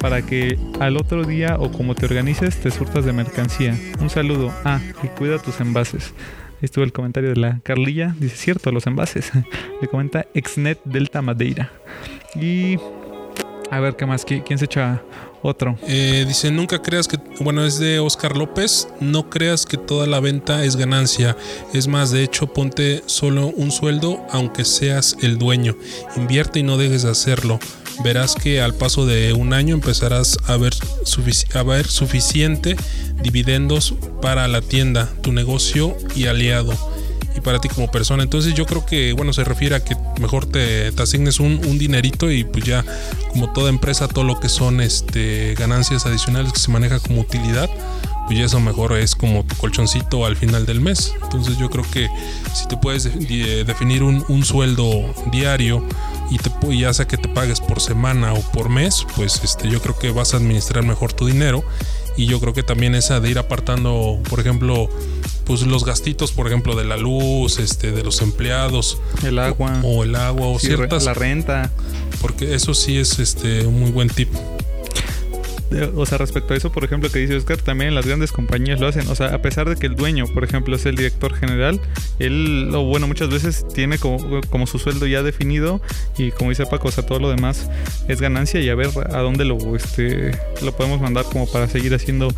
para 0.00 0.22
que 0.22 0.58
al 0.80 0.96
otro 0.96 1.24
día 1.24 1.56
o 1.58 1.70
como 1.70 1.94
te 1.94 2.06
organices 2.06 2.60
te 2.60 2.70
surtas 2.70 3.04
de 3.04 3.12
mercancía. 3.12 3.76
Un 4.00 4.10
saludo. 4.10 4.52
Ah, 4.64 4.80
y 5.02 5.08
cuida 5.08 5.38
tus 5.38 5.60
envases. 5.60 6.12
Estuvo 6.60 6.84
el 6.84 6.92
comentario 6.92 7.30
de 7.30 7.36
la 7.36 7.60
Carlilla. 7.62 8.14
Dice, 8.18 8.36
cierto, 8.36 8.72
los 8.72 8.86
envases. 8.86 9.30
Le 9.80 9.88
comenta 9.88 10.26
Exnet 10.34 10.80
Delta 10.84 11.22
Madeira. 11.22 11.70
Y... 12.34 12.76
A 13.70 13.80
ver, 13.80 13.96
¿qué 13.96 14.06
más? 14.06 14.26
¿Qui- 14.26 14.42
¿Quién 14.46 14.58
se 14.58 14.64
echa 14.64 15.02
otro? 15.42 15.76
Eh, 15.86 16.24
dice, 16.26 16.50
nunca 16.50 16.80
creas 16.80 17.06
que, 17.06 17.18
bueno, 17.40 17.66
es 17.66 17.78
de 17.78 17.98
Oscar 17.98 18.34
López, 18.34 18.88
no 18.98 19.28
creas 19.28 19.66
que 19.66 19.76
toda 19.76 20.06
la 20.06 20.20
venta 20.20 20.64
es 20.64 20.74
ganancia. 20.74 21.36
Es 21.74 21.86
más, 21.86 22.10
de 22.10 22.22
hecho, 22.22 22.46
ponte 22.46 23.02
solo 23.04 23.48
un 23.48 23.70
sueldo 23.70 24.24
aunque 24.30 24.64
seas 24.64 25.18
el 25.20 25.36
dueño. 25.36 25.76
Invierte 26.16 26.60
y 26.60 26.62
no 26.62 26.78
dejes 26.78 27.02
de 27.02 27.10
hacerlo. 27.10 27.58
Verás 28.04 28.34
que 28.34 28.60
al 28.60 28.74
paso 28.74 29.06
de 29.06 29.32
un 29.32 29.52
año 29.52 29.74
empezarás 29.74 30.38
a 30.46 30.56
ver, 30.56 30.72
a 31.54 31.62
ver 31.62 31.86
suficiente 31.86 32.76
dividendos 33.22 33.94
para 34.22 34.46
la 34.46 34.60
tienda, 34.60 35.08
tu 35.22 35.32
negocio 35.32 35.96
y 36.14 36.26
aliado. 36.26 36.72
Para 37.40 37.60
ti 37.60 37.68
como 37.68 37.90
persona. 37.90 38.22
Entonces 38.22 38.54
yo 38.54 38.66
creo 38.66 38.84
que, 38.84 39.12
bueno, 39.12 39.32
se 39.32 39.44
refiere 39.44 39.74
a 39.76 39.84
que 39.84 39.96
mejor 40.20 40.46
te, 40.46 40.88
asignes 41.00 41.40
un, 41.40 41.60
un 41.66 41.78
dinerito 41.78 42.30
y 42.30 42.44
pues 42.44 42.64
ya, 42.64 42.84
como 43.30 43.52
toda 43.52 43.70
empresa, 43.70 44.08
todo 44.08 44.24
lo 44.24 44.38
que 44.40 44.48
son 44.48 44.80
este 44.80 45.54
ganancias 45.58 46.04
adicionales 46.06 46.52
que 46.52 46.58
se 46.58 46.70
maneja 46.70 46.98
como 47.00 47.20
utilidad, 47.20 47.68
pues 48.26 48.38
ya 48.38 48.44
eso 48.44 48.60
mejor 48.60 48.96
es 48.98 49.14
como 49.14 49.44
tu 49.44 49.54
colchoncito 49.56 50.26
al 50.26 50.36
final 50.36 50.66
del 50.66 50.80
mes. 50.80 51.12
Entonces 51.22 51.56
yo 51.58 51.70
creo 51.70 51.84
que 51.90 52.08
si 52.54 52.66
te 52.66 52.76
puedes 52.76 53.04
de- 53.04 53.10
de- 53.26 53.64
definir 53.64 54.02
un, 54.02 54.24
un 54.28 54.44
sueldo 54.44 54.90
diario 55.32 55.82
y 56.30 56.36
te, 56.38 56.50
ya 56.76 56.92
sea 56.92 57.06
que 57.06 57.16
te 57.16 57.28
pagues 57.28 57.60
por 57.60 57.80
semana 57.80 58.34
o 58.34 58.40
por 58.52 58.68
mes, 58.68 59.06
pues 59.16 59.40
este, 59.42 59.68
yo 59.70 59.80
creo 59.80 59.98
que 59.98 60.10
vas 60.10 60.34
a 60.34 60.36
administrar 60.38 60.84
mejor 60.84 61.12
tu 61.14 61.26
dinero. 61.26 61.64
Y 62.18 62.26
yo 62.26 62.40
creo 62.40 62.52
que 62.52 62.64
también 62.64 62.96
esa 62.96 63.20
de 63.20 63.30
ir 63.30 63.38
apartando, 63.38 64.18
por 64.28 64.40
ejemplo, 64.40 64.90
pues 65.44 65.62
los 65.62 65.84
gastitos, 65.84 66.32
por 66.32 66.48
ejemplo, 66.48 66.74
de 66.74 66.84
la 66.84 66.96
luz, 66.96 67.60
este, 67.60 67.92
de 67.92 68.02
los 68.02 68.20
empleados, 68.22 68.98
El 69.22 69.38
agua. 69.38 69.80
o 69.84 70.02
el 70.02 70.16
agua, 70.16 70.48
o 70.48 70.58
sí, 70.58 70.66
ciertas, 70.66 71.04
la 71.04 71.14
renta. 71.14 71.70
porque 72.20 72.56
eso 72.56 72.74
sí 72.74 72.98
es 72.98 73.20
este 73.20 73.64
un 73.64 73.78
muy 73.78 73.92
buen 73.92 74.08
tip. 74.08 74.28
O 75.94 76.06
sea, 76.06 76.18
respecto 76.18 76.54
a 76.54 76.56
eso, 76.56 76.72
por 76.72 76.84
ejemplo, 76.84 77.10
que 77.10 77.18
dice 77.18 77.36
Oscar, 77.36 77.58
también 77.58 77.94
las 77.94 78.06
grandes 78.06 78.32
compañías 78.32 78.80
lo 78.80 78.86
hacen. 78.86 79.06
O 79.08 79.14
sea, 79.14 79.34
a 79.34 79.42
pesar 79.42 79.68
de 79.68 79.76
que 79.76 79.86
el 79.86 79.96
dueño, 79.96 80.26
por 80.26 80.44
ejemplo, 80.44 80.76
es 80.76 80.86
el 80.86 80.96
director 80.96 81.34
general, 81.34 81.80
él, 82.18 82.70
o 82.74 82.84
bueno, 82.84 83.06
muchas 83.06 83.28
veces 83.28 83.66
tiene 83.74 83.98
como, 83.98 84.40
como 84.50 84.66
su 84.66 84.78
sueldo 84.78 85.06
ya 85.06 85.22
definido 85.22 85.80
y 86.16 86.30
como 86.32 86.50
dice 86.50 86.66
Paco, 86.66 86.88
o 86.88 86.90
sea, 86.90 87.04
todo 87.04 87.18
lo 87.18 87.30
demás 87.30 87.68
es 88.08 88.20
ganancia 88.20 88.60
y 88.60 88.68
a 88.68 88.74
ver 88.74 88.88
a 89.10 89.18
dónde 89.18 89.44
lo, 89.44 89.76
este, 89.76 90.32
lo 90.62 90.72
podemos 90.76 91.00
mandar 91.00 91.24
como 91.24 91.50
para 91.50 91.68
seguir 91.68 91.94
haciendo 91.94 92.32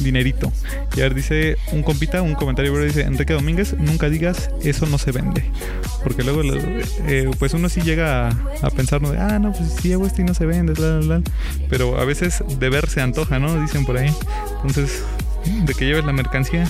dinerito. 0.00 0.52
Y 0.96 1.00
a 1.00 1.04
ver, 1.04 1.14
dice 1.14 1.56
un 1.72 1.82
compita, 1.82 2.22
un 2.22 2.34
comentario, 2.34 2.72
bro, 2.72 2.84
dice 2.84 3.02
Enrique 3.02 3.32
Domínguez, 3.32 3.74
nunca 3.78 4.08
digas 4.08 4.50
eso 4.62 4.86
no 4.86 4.98
se 4.98 5.12
vende. 5.12 5.44
Porque 6.02 6.22
luego, 6.22 6.42
eh, 7.08 7.30
pues 7.38 7.54
uno 7.54 7.68
sí 7.68 7.80
llega 7.80 8.28
a, 8.28 8.30
a 8.62 8.70
pensar, 8.70 9.00
ah, 9.18 9.38
no, 9.38 9.52
pues 9.52 9.72
si 9.80 9.92
hago 9.92 10.06
esto 10.06 10.20
y 10.20 10.24
no 10.24 10.34
se 10.34 10.44
vende, 10.44 10.74
bla, 10.74 10.98
bla, 10.98 11.18
bla. 11.18 11.32
Pero 11.68 11.98
a 11.98 12.04
veces 12.04 12.42
de 12.58 12.68
se 12.82 13.00
antoja, 13.00 13.38
¿no? 13.38 13.60
Dicen 13.60 13.84
por 13.84 13.96
ahí. 13.96 14.12
Entonces, 14.56 15.04
de 15.44 15.74
que 15.74 15.86
lleves 15.86 16.04
la 16.04 16.12
mercancía 16.12 16.68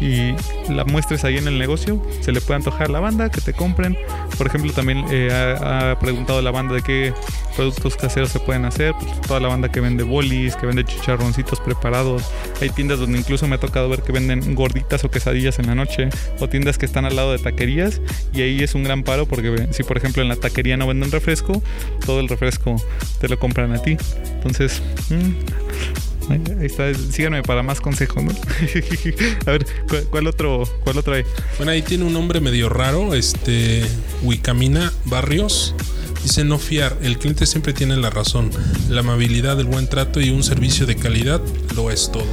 y 0.00 0.34
la 0.72 0.84
muestres 0.84 1.24
ahí 1.24 1.36
en 1.36 1.48
el 1.48 1.58
negocio, 1.58 2.02
se 2.20 2.32
le 2.32 2.40
puede 2.40 2.56
antojar 2.56 2.88
a 2.88 2.92
la 2.92 3.00
banda, 3.00 3.30
que 3.30 3.40
te 3.40 3.52
compren. 3.52 3.96
Por 4.36 4.46
ejemplo, 4.46 4.72
también 4.72 5.04
eh, 5.10 5.30
ha, 5.32 5.98
preguntado 5.98 6.40
la 6.42 6.50
banda 6.50 6.74
de 6.74 6.82
qué 6.82 7.12
productos 7.56 7.96
caseros 7.96 8.30
se 8.30 8.38
pueden 8.38 8.64
hacer. 8.64 8.94
Pues, 8.98 9.20
toda 9.22 9.40
la 9.40 9.48
banda 9.48 9.70
que 9.70 9.80
vende 9.80 10.04
bolis, 10.04 10.54
que 10.56 10.66
vende 10.66 10.84
chicharroncitos 10.84 11.60
preparados. 11.60 12.22
Hay 12.60 12.70
tiendas 12.70 12.98
donde 13.00 13.18
incluso 13.18 13.46
me 13.48 13.56
ha 13.56 13.60
tocado 13.60 13.88
ver 13.88 14.02
que 14.02 14.12
venden 14.12 14.54
gorditas 14.54 15.04
o 15.04 15.10
quesadillas 15.10 15.58
en 15.58 15.66
la 15.66 15.74
noche. 15.74 16.08
O 16.38 16.48
tiendas 16.48 16.78
que 16.78 16.86
están 16.86 17.04
al 17.04 17.16
lado 17.16 17.32
de 17.32 17.38
taquerías. 17.38 18.00
Y 18.32 18.42
ahí 18.42 18.62
es 18.62 18.74
un 18.74 18.84
gran 18.84 19.02
paro 19.02 19.26
porque 19.26 19.68
si 19.72 19.82
por 19.82 19.96
ejemplo 19.96 20.22
en 20.22 20.28
la 20.28 20.36
taquería 20.36 20.76
no 20.76 20.86
venden 20.86 21.10
refresco, 21.10 21.62
todo 22.06 22.20
el 22.20 22.28
refresco 22.28 22.76
te 23.20 23.28
lo 23.28 23.38
compran 23.38 23.72
a 23.72 23.82
ti. 23.82 23.96
Entonces, 24.34 24.82
mm, 25.10 26.07
ahí 26.30 26.66
está. 26.66 26.92
Síganme 26.94 27.42
para 27.42 27.62
más 27.62 27.80
consejos, 27.80 28.22
¿no? 28.22 28.32
a 29.46 29.50
ver, 29.50 29.66
¿cuál, 29.88 30.04
cuál 30.04 30.26
otro, 30.26 30.64
¿cuál 30.84 30.98
otro 30.98 31.14
hay? 31.14 31.24
Bueno, 31.56 31.72
ahí 31.72 31.82
tiene 31.82 32.04
un 32.04 32.12
nombre 32.12 32.40
medio 32.40 32.68
raro, 32.68 33.14
este 33.14 33.84
Wicamina 34.22 34.92
Barrios. 35.04 35.74
Dice 36.22 36.44
no 36.44 36.58
fiar, 36.58 36.96
el 37.02 37.18
cliente 37.18 37.46
siempre 37.46 37.72
tiene 37.72 37.96
la 37.96 38.10
razón. 38.10 38.50
La 38.88 39.00
amabilidad, 39.00 39.58
el 39.60 39.66
buen 39.66 39.88
trato 39.88 40.20
y 40.20 40.30
un 40.30 40.42
servicio 40.42 40.86
de 40.86 40.96
calidad 40.96 41.40
lo 41.74 41.90
es 41.90 42.10
todo. 42.10 42.26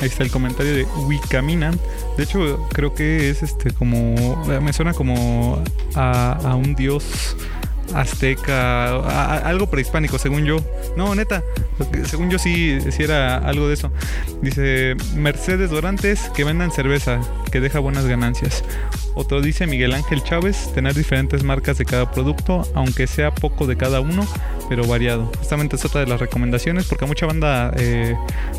Ahí 0.00 0.08
está 0.08 0.24
el 0.24 0.30
comentario 0.30 0.74
de 0.74 0.84
Wicamina. 0.84 1.72
De 2.18 2.24
hecho, 2.24 2.68
creo 2.72 2.94
que 2.94 3.30
es 3.30 3.42
este 3.42 3.70
como. 3.70 4.44
Me 4.60 4.72
suena 4.72 4.92
como 4.92 5.62
a, 5.94 6.32
a 6.32 6.54
un 6.54 6.74
dios 6.74 7.34
azteca, 7.94 8.96
algo 9.40 9.68
prehispánico, 9.68 10.18
según 10.18 10.44
yo. 10.44 10.58
No, 10.96 11.14
neta, 11.14 11.42
según 12.04 12.30
yo 12.30 12.38
sí, 12.38 12.78
sí 12.90 13.02
era 13.02 13.36
algo 13.36 13.68
de 13.68 13.74
eso. 13.74 13.90
Dice 14.42 14.96
Mercedes 15.14 15.70
Dorantes 15.70 16.30
que 16.34 16.44
vendan 16.44 16.70
cerveza, 16.70 17.20
que 17.50 17.60
deja 17.60 17.78
buenas 17.78 18.06
ganancias. 18.06 18.64
Otro 19.18 19.40
dice 19.40 19.66
Miguel 19.66 19.94
Ángel 19.94 20.22
Chávez, 20.22 20.70
tener 20.74 20.94
diferentes 20.94 21.42
marcas 21.42 21.78
de 21.78 21.86
cada 21.86 22.10
producto, 22.10 22.68
aunque 22.74 23.06
sea 23.06 23.34
poco 23.34 23.66
de 23.66 23.74
cada 23.74 24.00
uno, 24.00 24.26
pero 24.68 24.86
variado. 24.86 25.32
Justamente 25.38 25.76
es 25.76 25.84
otra 25.86 26.00
de 26.00 26.06
las 26.06 26.20
recomendaciones, 26.20 26.84
porque 26.84 27.06
a 27.06 27.08
mucha 27.08 27.24
banda, 27.24 27.72
eh, 27.78 28.14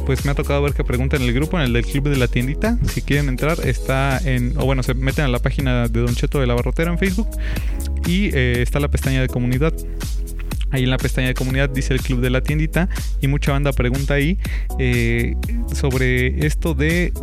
pues 0.08 0.26
me 0.26 0.32
ha 0.32 0.34
tocado 0.34 0.64
ver 0.64 0.74
que 0.74 0.84
preguntan 0.84 1.22
en 1.22 1.28
el 1.28 1.34
grupo, 1.36 1.60
en 1.60 1.66
el 1.66 1.74
del 1.74 1.86
club 1.86 2.10
de 2.10 2.18
la 2.18 2.28
tiendita, 2.28 2.76
si 2.92 3.04
quieren 3.04 3.30
entrar, 3.30 3.60
está 3.68 4.20
en, 4.26 4.58
o 4.58 4.66
bueno, 4.66 4.82
se 4.82 4.96
meten 4.96 5.26
a 5.26 5.28
la 5.28 5.38
página 5.38 5.88
de 5.88 6.00
Don 6.00 6.16
Cheto 6.16 6.40
de 6.40 6.48
la 6.48 6.56
Barrotera 6.56 6.90
en 6.90 6.98
Facebook 6.98 7.30
y 8.08 8.30
eh, 8.34 8.62
está 8.62 8.80
la 8.80 8.88
pestaña 8.88 9.22
de 9.22 9.28
comunidad. 9.28 9.74
Ahí 10.72 10.84
en 10.84 10.90
la 10.90 10.98
pestaña 10.98 11.28
de 11.28 11.34
comunidad 11.34 11.70
dice 11.70 11.94
el 11.94 12.02
club 12.02 12.22
de 12.22 12.30
la 12.30 12.42
tiendita 12.42 12.90
y 13.22 13.28
mucha 13.28 13.52
banda 13.52 13.72
pregunta 13.72 14.16
ahí 14.16 14.38
eh, 14.80 15.36
sobre 15.74 16.46
esto 16.46 16.74
de 16.74 17.14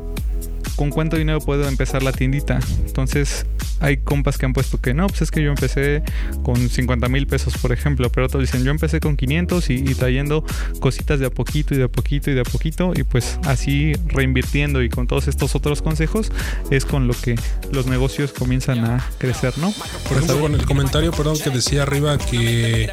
con 0.76 0.90
cuánto 0.90 1.16
dinero 1.16 1.40
puedo 1.40 1.68
empezar 1.68 2.02
la 2.02 2.12
tiendita. 2.12 2.58
Entonces 2.86 3.46
hay 3.80 3.98
compas 3.98 4.38
que 4.38 4.46
han 4.46 4.52
puesto 4.52 4.80
que 4.80 4.94
no, 4.94 5.06
pues 5.06 5.22
es 5.22 5.30
que 5.30 5.42
yo 5.42 5.50
empecé 5.50 6.02
con 6.42 6.56
50 6.68 7.08
mil 7.08 7.26
pesos, 7.26 7.56
por 7.58 7.72
ejemplo, 7.72 8.10
pero 8.10 8.26
otros 8.26 8.42
dicen 8.42 8.64
yo 8.64 8.70
empecé 8.70 9.00
con 9.00 9.16
500 9.16 9.70
y, 9.70 9.94
trayendo 9.94 10.44
cositas 10.80 11.20
de 11.20 11.26
a 11.26 11.30
poquito 11.30 11.74
y 11.74 11.78
de 11.78 11.84
a 11.84 11.88
poquito 11.88 12.30
y 12.30 12.34
de 12.34 12.40
a 12.40 12.44
poquito 12.44 12.92
y 12.94 13.02
pues 13.02 13.38
así 13.44 13.92
reinvirtiendo 14.06 14.82
y 14.82 14.88
con 14.88 15.06
todos 15.06 15.28
estos 15.28 15.54
otros 15.54 15.82
consejos 15.82 16.32
es 16.70 16.84
con 16.84 17.06
lo 17.06 17.14
que 17.14 17.36
los 17.72 17.86
negocios 17.86 18.32
comienzan 18.32 18.84
a 18.84 19.04
crecer, 19.18 19.56
¿no? 19.58 19.72
Por 20.08 20.16
ejemplo, 20.16 20.40
con 20.40 20.54
el 20.54 20.64
comentario, 20.64 21.12
perdón, 21.12 21.38
que 21.38 21.50
decía 21.50 21.82
arriba 21.82 22.18
que, 22.18 22.90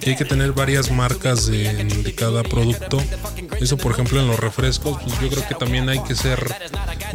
que 0.00 0.10
hay 0.10 0.16
que 0.16 0.24
tener 0.24 0.52
varias 0.52 0.90
marcas 0.90 1.46
de, 1.46 1.84
de 1.84 2.14
cada 2.14 2.42
producto. 2.42 2.98
Eso, 3.60 3.76
por 3.76 3.92
ejemplo, 3.92 4.20
en 4.20 4.26
los 4.26 4.38
refrescos, 4.38 4.98
pues 5.02 5.20
yo 5.20 5.28
creo 5.28 5.46
que 5.46 5.54
también 5.54 5.88
hay 5.88 6.00
que 6.02 6.14
ser 6.14 6.38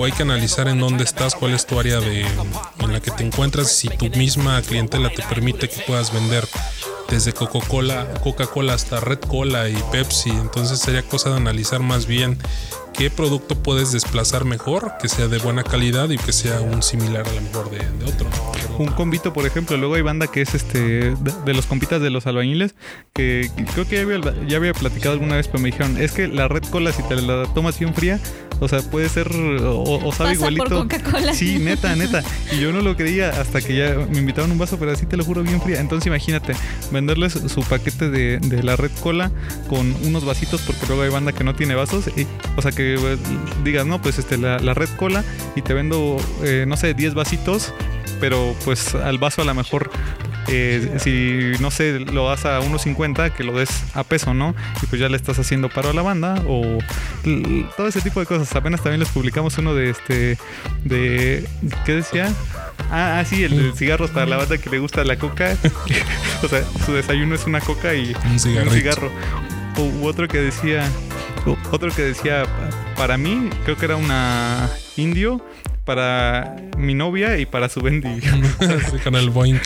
hay 0.05 0.11
que 0.11 0.23
analizar 0.23 0.67
en 0.67 0.79
dónde 0.79 1.03
estás, 1.03 1.35
cuál 1.35 1.53
es 1.53 1.65
tu 1.65 1.79
área 1.79 1.99
de, 1.99 2.21
en 2.21 2.93
la 2.93 2.99
que 2.99 3.11
te 3.11 3.23
encuentras, 3.23 3.71
si 3.71 3.89
tu 3.89 4.09
misma 4.09 4.61
clientela 4.61 5.09
te 5.09 5.23
permite 5.23 5.69
que 5.69 5.81
puedas 5.81 6.13
vender 6.13 6.47
desde 7.09 7.33
Coca-Cola, 7.33 8.07
Coca-Cola 8.23 8.73
hasta 8.73 8.99
Red 8.99 9.19
Cola 9.19 9.69
y 9.69 9.77
Pepsi. 9.91 10.29
Entonces 10.29 10.79
sería 10.79 11.03
cosa 11.03 11.31
de 11.31 11.37
analizar 11.37 11.81
más 11.81 12.05
bien 12.05 12.37
qué 12.93 13.09
producto 13.09 13.55
puedes 13.55 13.91
desplazar 13.91 14.45
mejor, 14.45 14.93
que 15.01 15.07
sea 15.07 15.27
de 15.27 15.37
buena 15.39 15.63
calidad 15.63 16.09
y 16.09 16.17
que 16.17 16.33
sea 16.33 16.61
un 16.61 16.83
similar 16.83 17.25
a 17.27 17.31
lo 17.31 17.41
mejor 17.41 17.71
de, 17.71 17.77
de 17.77 18.05
otro. 18.05 18.27
un 18.77 18.87
convito, 18.87 19.33
por 19.33 19.45
ejemplo. 19.45 19.77
Luego 19.77 19.95
hay 19.95 20.01
banda 20.01 20.27
que 20.27 20.41
es 20.41 20.53
este 20.53 20.79
de, 20.79 21.33
de 21.45 21.53
los 21.53 21.65
compitas 21.65 22.01
de 22.01 22.09
los 22.09 22.27
albañiles, 22.27 22.75
que, 23.13 23.49
creo 23.73 23.87
que 23.87 23.95
ya 23.95 24.01
había, 24.01 24.47
ya 24.47 24.57
había 24.57 24.73
platicado 24.73 25.13
alguna 25.13 25.35
vez, 25.35 25.47
pero 25.47 25.59
me 25.59 25.71
dijeron, 25.71 25.97
es 25.97 26.11
que 26.11 26.27
la 26.27 26.47
red 26.47 26.63
cola, 26.63 26.91
si 26.91 27.03
te 27.03 27.15
la 27.15 27.45
tomas 27.53 27.79
bien 27.79 27.93
fría, 27.93 28.19
o 28.59 28.67
sea, 28.67 28.81
puede 28.81 29.07
ser 29.07 29.31
o, 29.31 30.05
o 30.05 30.11
sabe 30.11 30.31
Pasa 30.31 30.45
por 30.45 30.51
igualito. 30.51 30.79
Coca-Cola. 30.81 31.33
Sí, 31.33 31.59
neta, 31.61 31.95
neta. 31.95 32.23
Y 32.51 32.59
yo 32.59 32.71
no 32.71 32.81
lo 32.81 32.95
creía 32.95 33.29
hasta 33.29 33.61
que 33.61 33.75
ya 33.77 33.95
me 34.09 34.19
invitaron 34.19 34.51
un 34.51 34.57
vaso, 34.57 34.77
pero 34.77 34.91
así 34.91 35.05
te 35.05 35.15
lo 35.15 35.23
juro, 35.23 35.43
bien 35.43 35.61
fría. 35.61 35.79
Entonces 35.79 36.07
imagínate, 36.07 36.53
venderles 36.99 37.33
su 37.33 37.61
paquete 37.61 38.09
de, 38.09 38.63
la 38.63 38.75
red 38.75 38.91
cola 39.01 39.31
con 39.67 39.95
unos 40.03 40.25
vasitos, 40.25 40.61
porque 40.61 40.85
luego 40.87 41.03
hay 41.03 41.09
banda 41.09 41.31
que 41.31 41.43
no 41.43 41.55
tiene 41.55 41.75
vasos. 41.75 42.07
Y, 42.15 42.27
o 42.55 42.61
sea, 42.61 42.71
que 42.71 42.95
eh, 42.95 43.17
digas, 43.63 43.85
no, 43.85 44.01
pues 44.01 44.19
este, 44.19 44.37
la, 44.37 44.59
la 44.59 44.73
red 44.73 44.89
cola 44.97 45.23
y 45.55 45.61
te 45.61 45.73
vendo, 45.73 46.17
eh, 46.43 46.65
no 46.67 46.77
sé, 46.77 46.93
10 46.93 47.13
vasitos 47.13 47.73
pero 48.19 48.53
pues 48.65 48.95
al 48.95 49.17
vaso 49.17 49.41
a 49.41 49.45
lo 49.45 49.53
mejor 49.53 49.89
eh, 50.49 50.97
si 50.99 51.61
no 51.61 51.71
sé 51.71 51.99
lo 51.99 52.27
das 52.27 52.45
a 52.45 52.59
1.50 52.61 53.31
que 53.33 53.43
lo 53.43 53.57
des 53.57 53.69
a 53.93 54.03
peso 54.03 54.33
no 54.33 54.55
y 54.81 54.85
pues 54.87 54.99
ya 54.99 55.07
le 55.09 55.15
estás 55.17 55.37
haciendo 55.39 55.69
paro 55.69 55.89
a 55.89 55.93
la 55.93 56.01
banda 56.01 56.41
o 56.47 56.79
todo 57.77 57.87
ese 57.87 58.01
tipo 58.01 58.19
de 58.19 58.25
cosas 58.25 58.53
apenas 58.55 58.81
también 58.81 58.99
les 58.99 59.09
publicamos 59.09 59.57
uno 59.57 59.73
de 59.75 59.89
este 59.91 60.37
de 60.83 61.47
qué 61.85 61.93
decía 61.95 62.31
Ah, 62.91 63.19
ah, 63.19 63.25
sí, 63.25 63.43
el 63.43 63.55
de 63.71 63.71
cigarros 63.77 64.09
para 64.09 64.25
la 64.25 64.37
banda 64.37 64.57
que 64.57 64.69
le 64.69 64.79
gusta 64.79 65.03
la 65.03 65.17
coca. 65.19 65.55
o 66.43 66.47
sea, 66.47 66.63
su 66.85 66.93
desayuno 66.93 67.35
es 67.35 67.45
una 67.45 67.59
coca 67.59 67.93
y 67.93 68.15
Un 68.25 68.31
un 68.31 68.39
cigarro. 68.39 69.11
U, 69.77 69.81
u 70.01 70.07
otro 70.07 70.27
que 70.29 70.39
decía, 70.39 70.89
otro 71.71 71.91
que 71.91 72.01
decía, 72.03 72.45
pa- 72.45 72.95
para 72.95 73.17
mí, 73.17 73.49
creo 73.65 73.77
que 73.77 73.85
era 73.85 73.95
una 73.97 74.69
indio, 74.95 75.39
para 75.89 76.55
mi 76.77 76.93
novia 76.93 77.39
y 77.39 77.48
para 77.48 77.67
su 77.67 77.81
bendy. 77.81 78.22
Con 79.03 79.15
el 79.15 79.31
Boeing. 79.31 79.58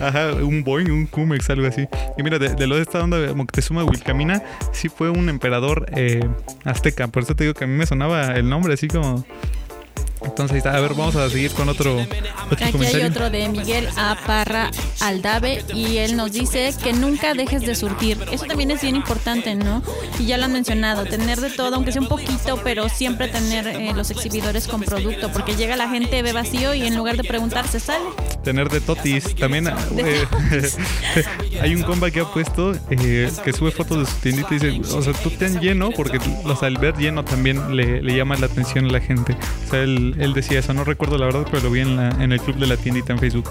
Ajá, 0.00 0.32
un 0.32 0.64
Boeing, 0.64 0.90
un 0.90 1.04
Cumex, 1.04 1.50
algo 1.50 1.66
así. 1.66 1.86
Y 2.16 2.22
mira, 2.22 2.38
de, 2.38 2.54
de 2.54 2.66
lo 2.66 2.76
de 2.76 2.80
esta 2.80 3.04
onda 3.04 3.18
de 3.18 3.34
Moctezuma 3.34 3.84
Wilcamina, 3.84 4.42
sí 4.72 4.88
fue 4.88 5.10
un 5.10 5.28
emperador 5.28 5.84
eh, 5.94 6.26
azteca. 6.64 7.08
Por 7.08 7.24
eso 7.24 7.36
te 7.36 7.44
digo 7.44 7.52
que 7.52 7.64
a 7.64 7.66
mí 7.66 7.74
me 7.74 7.84
sonaba 7.84 8.34
el 8.34 8.48
nombre 8.48 8.72
así 8.72 8.88
como... 8.88 9.26
Entonces. 10.22 10.64
A 10.66 10.78
ver, 10.80 10.94
vamos 10.94 11.16
a 11.16 11.28
seguir 11.30 11.52
con 11.52 11.68
otro, 11.68 11.96
otro 11.96 12.06
Aquí 12.52 12.64
hay 12.64 12.72
comentario. 12.72 13.06
otro 13.08 13.30
de 13.30 13.48
Miguel 13.48 13.88
A. 13.96 14.16
Parra 14.26 14.70
Aldave 15.00 15.64
y 15.74 15.96
él 15.98 16.16
nos 16.16 16.32
dice 16.32 16.74
que 16.82 16.92
nunca 16.92 17.34
dejes 17.34 17.62
de 17.62 17.74
surtir. 17.74 18.18
Eso 18.30 18.44
también 18.44 18.70
es 18.70 18.82
bien 18.82 18.96
importante, 18.96 19.54
¿no? 19.54 19.82
Y 20.18 20.26
ya 20.26 20.36
lo 20.38 20.44
han 20.44 20.52
mencionado, 20.52 21.04
tener 21.06 21.40
de 21.40 21.50
todo, 21.50 21.76
aunque 21.76 21.92
sea 21.92 22.02
un 22.02 22.08
poquito, 22.08 22.60
pero 22.62 22.88
siempre 22.88 23.28
tener 23.28 23.66
eh, 23.66 23.92
los 23.94 24.10
exhibidores 24.10 24.68
con 24.68 24.82
producto, 24.82 25.30
porque 25.32 25.56
llega 25.56 25.76
la 25.76 25.88
gente, 25.88 26.22
ve 26.22 26.32
vacío 26.32 26.74
y 26.74 26.86
en 26.86 26.96
lugar 26.96 27.16
de 27.16 27.24
preguntar, 27.24 27.66
se 27.68 27.80
sale. 27.80 28.04
tener 28.44 28.68
de 28.68 28.80
totis. 28.80 29.34
También 29.36 29.68
eh, 29.68 30.26
hay 31.60 31.74
un 31.74 31.82
compa 31.82 32.10
que 32.10 32.20
ha 32.20 32.24
puesto 32.24 32.72
eh, 32.90 33.30
que 33.44 33.52
sube 33.52 33.70
fotos 33.70 33.98
de 33.98 34.06
su 34.06 34.16
tiendita 34.20 34.54
y 34.54 34.58
dice, 34.58 34.96
o 34.96 35.02
sea, 35.02 35.12
tú 35.12 35.30
ten 35.30 35.60
lleno 35.60 35.90
porque 35.90 36.18
al 36.60 36.78
ver 36.78 36.96
lleno 36.96 37.24
también 37.24 37.76
le, 37.76 38.02
llama 38.14 38.36
la 38.36 38.46
atención 38.46 38.86
a 38.86 38.92
la 38.92 39.00
gente. 39.00 39.36
O 39.66 39.70
sea, 39.70 39.82
él, 39.82 40.32
decía 40.34 40.58
eso, 40.58 40.74
no 40.74 40.84
recuerdo 40.84 41.18
la 41.18 41.26
verdad, 41.26 41.46
pero 41.50 41.64
lo 41.64 41.70
vi 41.70 41.80
en, 41.80 41.96
la, 41.96 42.10
el 42.10 42.40
club 42.40 42.56
de 42.56 42.66
la 42.66 42.76
tiendita 42.76 43.12
en 43.12 43.18
Facebook. 43.18 43.48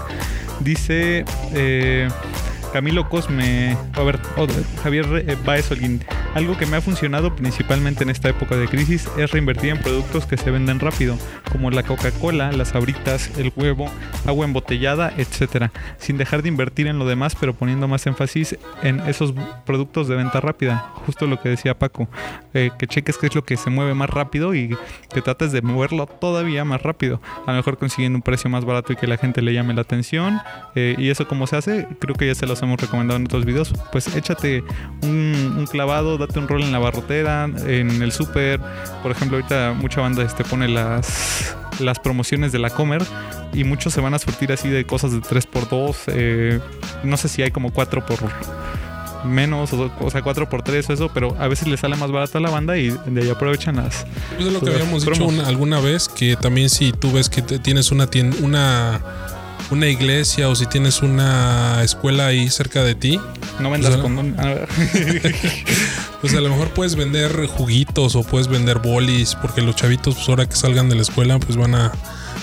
Dice... 0.60 1.24
eh, 1.52 2.08
Camilo 2.72 3.08
Cosme, 3.08 3.76
a 3.94 4.02
ver, 4.02 4.20
oh, 4.36 4.46
Javier 4.82 5.24
eh, 5.26 5.36
Baez 5.44 5.70
Holguín 5.72 6.04
Algo 6.34 6.56
que 6.56 6.64
me 6.64 6.76
ha 6.76 6.80
funcionado 6.80 7.34
principalmente 7.34 8.04
en 8.04 8.10
esta 8.10 8.28
época 8.28 8.56
de 8.56 8.68
crisis 8.68 9.08
es 9.18 9.32
reinvertir 9.32 9.70
en 9.70 9.78
productos 9.78 10.26
que 10.26 10.36
se 10.36 10.50
venden 10.52 10.78
rápido, 10.78 11.18
como 11.50 11.70
la 11.72 11.82
Coca-Cola, 11.82 12.52
las 12.52 12.74
abritas, 12.76 13.32
el 13.36 13.52
huevo, 13.56 13.90
agua 14.26 14.44
embotellada, 14.44 15.12
etcétera, 15.16 15.72
sin 15.98 16.18
dejar 16.18 16.42
de 16.42 16.48
invertir 16.48 16.86
en 16.86 17.00
lo 17.00 17.06
demás, 17.06 17.36
pero 17.38 17.52
poniendo 17.54 17.88
más 17.88 18.06
énfasis 18.06 18.56
en 18.82 19.00
esos 19.00 19.34
productos 19.66 20.06
de 20.06 20.14
venta 20.14 20.40
rápida. 20.40 20.92
Justo 21.04 21.26
lo 21.26 21.40
que 21.40 21.48
decía 21.48 21.76
Paco, 21.76 22.08
eh, 22.54 22.70
que 22.78 22.86
cheques 22.86 23.18
qué 23.18 23.26
es 23.26 23.34
lo 23.34 23.44
que 23.44 23.56
se 23.56 23.68
mueve 23.70 23.94
más 23.94 24.08
rápido 24.08 24.54
y 24.54 24.76
que 25.12 25.22
trates 25.22 25.50
de 25.50 25.62
moverlo 25.62 26.06
todavía 26.06 26.64
más 26.64 26.80
rápido. 26.82 27.20
A 27.46 27.50
lo 27.50 27.56
mejor 27.56 27.76
consiguiendo 27.76 28.16
un 28.16 28.22
precio 28.22 28.48
más 28.48 28.64
barato 28.64 28.92
y 28.92 28.96
que 28.96 29.08
la 29.08 29.16
gente 29.16 29.42
le 29.42 29.52
llame 29.52 29.74
la 29.74 29.82
atención. 29.82 30.40
eh, 30.76 30.94
y 30.96 31.10
eso 31.10 31.26
cómo 31.26 31.48
se 31.48 31.56
hace, 31.56 31.88
creo 31.98 32.14
que 32.14 32.26
ya 32.28 32.34
se 32.36 32.46
los 32.46 32.62
hemos 32.62 32.80
recomendado 32.80 33.18
en 33.18 33.24
otros 33.24 33.44
videos. 33.44 33.72
Pues 33.90 34.14
échate 34.14 34.62
un 35.02 35.66
clavado, 35.70 36.19
date 36.20 36.38
un 36.38 36.46
rol 36.48 36.62
en 36.62 36.70
la 36.72 36.78
barrotera, 36.78 37.44
en 37.66 38.02
el 38.02 38.12
súper. 38.12 38.60
Por 39.02 39.10
ejemplo, 39.12 39.38
ahorita 39.38 39.74
mucha 39.76 40.00
banda 40.00 40.22
este, 40.22 40.44
pone 40.44 40.68
las, 40.68 41.54
las 41.80 41.98
promociones 41.98 42.52
de 42.52 42.58
la 42.60 42.70
Comer 42.70 43.02
y 43.52 43.64
muchos 43.64 43.92
se 43.92 44.00
van 44.00 44.14
a 44.14 44.18
surtir 44.20 44.52
así 44.52 44.68
de 44.68 44.84
cosas 44.86 45.12
de 45.12 45.18
3x2. 45.20 45.96
eh, 46.08 46.60
no 47.02 47.16
sé 47.16 47.28
si 47.28 47.42
hay 47.42 47.50
como 47.50 47.72
4 47.72 48.06
por 48.06 48.18
menos, 49.24 49.72
o, 49.74 49.90
o 50.00 50.10
sea, 50.10 50.22
4 50.22 50.48
por 50.48 50.62
3 50.62 50.88
o 50.88 50.92
eso, 50.94 51.10
pero 51.12 51.36
a 51.38 51.46
veces 51.46 51.68
le 51.68 51.76
sale 51.76 51.94
más 51.96 52.10
barato 52.10 52.38
a 52.38 52.40
la 52.40 52.48
banda 52.48 52.78
y 52.78 52.96
de 53.06 53.22
ahí 53.22 53.28
aprovechan 53.28 53.76
las. 53.76 54.06
Es 54.38 54.46
lo 54.46 54.60
que 54.60 54.70
habíamos 54.70 55.04
dicho 55.04 55.26
una- 55.26 55.46
alguna 55.46 55.78
vez, 55.80 56.08
que 56.08 56.36
también 56.36 56.70
si 56.70 56.92
tú 56.92 57.12
ves 57.12 57.28
que 57.28 57.42
te- 57.42 57.58
tienes 57.58 57.90
una 57.92 58.08
una 58.42 59.00
una 59.70 59.86
iglesia 59.88 60.48
o 60.48 60.54
si 60.56 60.66
tienes 60.66 61.02
una 61.02 61.82
escuela 61.82 62.26
ahí 62.26 62.50
cerca 62.50 62.82
de 62.82 62.94
ti, 62.94 63.20
No 63.60 63.70
vendas 63.70 63.90
O 63.90 63.94
sea, 63.94 64.02
con. 64.02 64.34
ah, 64.38 64.54
pues 66.20 66.34
a 66.34 66.40
lo 66.40 66.48
mejor 66.48 66.70
puedes 66.70 66.96
vender 66.96 67.46
juguitos 67.46 68.16
o 68.16 68.22
puedes 68.22 68.48
vender 68.48 68.78
bolis, 68.78 69.34
porque 69.40 69.62
los 69.62 69.76
chavitos, 69.76 70.14
pues 70.16 70.28
ahora 70.28 70.46
que 70.48 70.56
salgan 70.56 70.88
de 70.88 70.96
la 70.96 71.02
escuela, 71.02 71.38
pues 71.38 71.56
van 71.56 71.74
a 71.74 71.92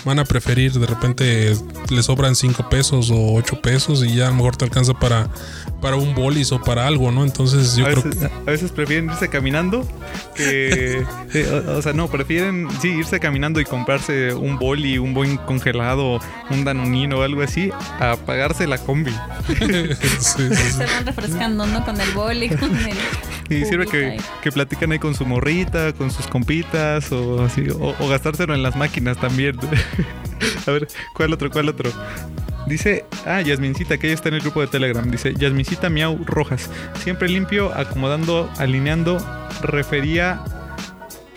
van 0.06 0.20
a 0.20 0.26
preferir, 0.26 0.74
de 0.74 0.86
repente 0.86 1.56
les 1.90 2.06
sobran 2.06 2.36
5 2.36 2.70
pesos 2.70 3.10
o 3.12 3.34
8 3.34 3.62
pesos 3.62 4.04
y 4.04 4.16
ya 4.16 4.28
a 4.28 4.30
lo 4.30 4.36
mejor 4.36 4.56
te 4.56 4.66
alcanza 4.66 4.94
para, 4.94 5.28
para 5.82 5.96
un 5.96 6.16
bolis 6.16 6.52
o 6.52 6.62
para 6.62 6.88
algo, 6.88 7.12
¿no? 7.12 7.24
Entonces 7.24 7.76
yo 7.76 7.86
a, 7.86 7.92
creo 7.92 8.04
veces, 8.04 8.20
que... 8.20 8.26
a 8.26 8.52
veces 8.52 8.72
prefieren 8.72 9.10
irse 9.10 9.30
caminando 9.30 9.88
que. 10.36 11.04
eh, 11.34 11.64
o, 11.68 11.78
o 11.78 11.82
sea, 11.82 11.94
no, 11.94 12.08
prefieren 12.08 12.68
sí 12.82 12.90
irse 12.90 13.20
caminando 13.20 13.60
y 13.60 13.66
comprarse 13.66 14.34
un 14.34 14.58
boli, 14.58 14.98
un 14.98 15.14
buen 15.14 15.38
congelado, 15.38 16.20
un 16.50 16.64
danonino 16.64 17.20
o 17.20 17.22
algo 17.22 17.42
así, 17.42 17.72
a 18.00 18.16
pagarse 18.16 18.68
la 18.68 18.78
combi. 18.78 19.12
sí, 19.48 19.56
sí, 20.20 20.56
sí. 20.56 20.72
Se 20.72 20.86
van 20.86 21.06
refrescando, 21.06 21.66
¿no? 21.66 21.84
Con 21.86 22.00
el 22.00 22.12
boli, 22.12 22.50
con 22.58 22.76
el. 22.76 22.98
Y 23.50 23.64
sirve 23.66 23.88
que, 23.88 24.20
que 24.42 24.52
platican 24.52 24.92
ahí 24.92 25.00
con 25.00 25.16
su 25.16 25.26
morrita, 25.26 25.94
con 25.94 26.12
sus 26.12 26.28
compitas 26.28 27.12
o 27.14 27.44
así, 27.44 27.70
o, 27.70 27.96
o 27.98 28.08
gastárselo 28.10 28.54
en 28.54 28.62
las 28.62 28.76
máquinas 28.76 29.18
también. 29.18 29.58
A 30.68 30.72
ver, 30.72 30.88
¿cuál 31.14 31.34
otro? 31.34 31.50
¿Cuál 31.50 31.70
otro? 31.70 31.92
Dice, 32.68 33.06
ah, 33.26 33.42
Yasmincita, 33.42 33.98
que 33.98 34.08
ella 34.08 34.16
está 34.16 34.28
en 34.30 34.36
el 34.36 34.42
grupo 34.42 34.60
de 34.62 34.68
Telegram. 34.68 35.10
Dice, 35.10 35.34
Yasmincita 35.34 35.90
Miau 35.90 36.20
Rojas. 36.26 36.70
Siempre 37.02 37.30
limpio, 37.30 37.74
acomodando, 37.74 38.50
alineando. 38.58 39.18
Refería 39.62 40.44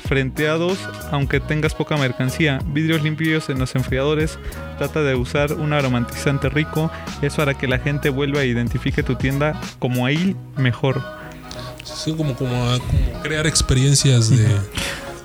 frenteados, 0.05 0.77
aunque 1.13 1.39
tengas 1.39 1.73
poca 1.73 1.97
mercancía. 1.97 2.59
Vidrios 2.67 3.05
limpios 3.05 3.49
en 3.49 3.61
los 3.61 3.77
enfriadores. 3.77 4.41
Trata 4.77 5.03
de 5.03 5.15
usar 5.15 5.53
un 5.53 5.73
aromatizante 5.73 6.49
rico. 6.49 6.91
Eso 7.23 7.43
hará 7.43 7.55
que 7.55 7.69
la 7.69 7.79
gente 7.79 8.11
vuelva 8.11 8.43
e 8.43 8.49
identifique 8.49 9.05
tu 9.05 9.15
tienda 9.15 9.61
como 9.79 10.07
ahí 10.07 10.37
mejor. 10.57 11.01
Sí, 11.85 12.13
como, 12.13 12.35
como, 12.35 12.51
como 12.79 13.23
crear 13.23 13.47
experiencias 13.47 14.31
de, 14.31 14.47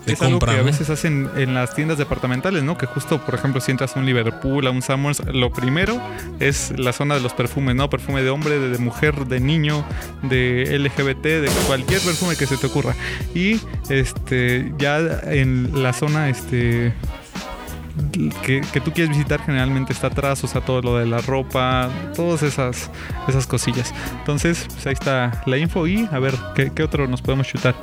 de 0.06 0.14
es 0.14 0.22
algo 0.22 0.40
que 0.40 0.52
a 0.52 0.62
veces 0.62 0.90
hacen 0.90 1.30
en 1.36 1.54
las 1.54 1.74
tiendas 1.74 1.98
departamentales, 1.98 2.64
¿no? 2.64 2.78
Que 2.78 2.86
justo, 2.86 3.20
por 3.20 3.36
ejemplo, 3.36 3.62
si 3.62 3.72
entras 3.72 3.96
a 3.96 4.00
un 4.00 4.06
Liverpool, 4.06 4.66
a 4.68 4.72
un 4.72 4.82
Summers, 4.82 5.24
lo 5.34 5.52
primero 5.52 6.02
es 6.40 6.74
la 6.78 6.94
zona 6.94 7.16
de 7.16 7.22
los 7.22 7.34
perfumes, 7.34 7.76
¿no? 7.76 7.90
Perfume 7.90 8.22
de 8.22 8.30
hombre, 8.30 8.60
de, 8.60 8.70
de 8.70 8.78
mujer, 8.78 9.26
de 9.26 9.40
niño, 9.40 9.86
de 10.24 10.78
LGBT, 10.78 11.24
de 11.24 11.50
cualquier 11.68 12.02
perfume 12.02 12.36
que 12.36 12.46
se 12.46 12.58
te 12.58 12.68
ocurra. 12.68 12.96
Y 13.34 13.60
este 13.90 14.74
ya 14.78 15.00
en 15.24 15.84
la 15.84 15.94
zona 15.94 16.30
este 16.30 16.94
que, 18.44 18.62
que 18.62 18.82
tú 18.82 18.92
quieres 18.92 19.16
visitar 19.16 19.42
generalmente 19.42 19.94
está 19.94 20.08
atrás, 20.08 20.44
o 20.44 20.48
sea, 20.48 20.62
todo 20.62 20.82
lo 20.82 20.98
de 20.98 21.06
la 21.06 21.20
ropa, 21.20 21.90
todas 22.16 22.44
esas, 22.44 22.92
esas 23.28 23.48
cosillas. 23.48 23.94
Entonces, 24.20 24.68
pues 24.74 24.88
ahí 24.88 24.94
está 24.94 25.44
la 25.46 25.58
info 25.58 25.88
y 25.88 26.08
a 26.12 26.20
ver, 26.20 26.36
¿qué, 26.56 26.72
qué 26.74 26.84
otro 26.84 27.08
nos 27.08 27.22
podemos 27.22 27.48
chutar? 27.48 27.76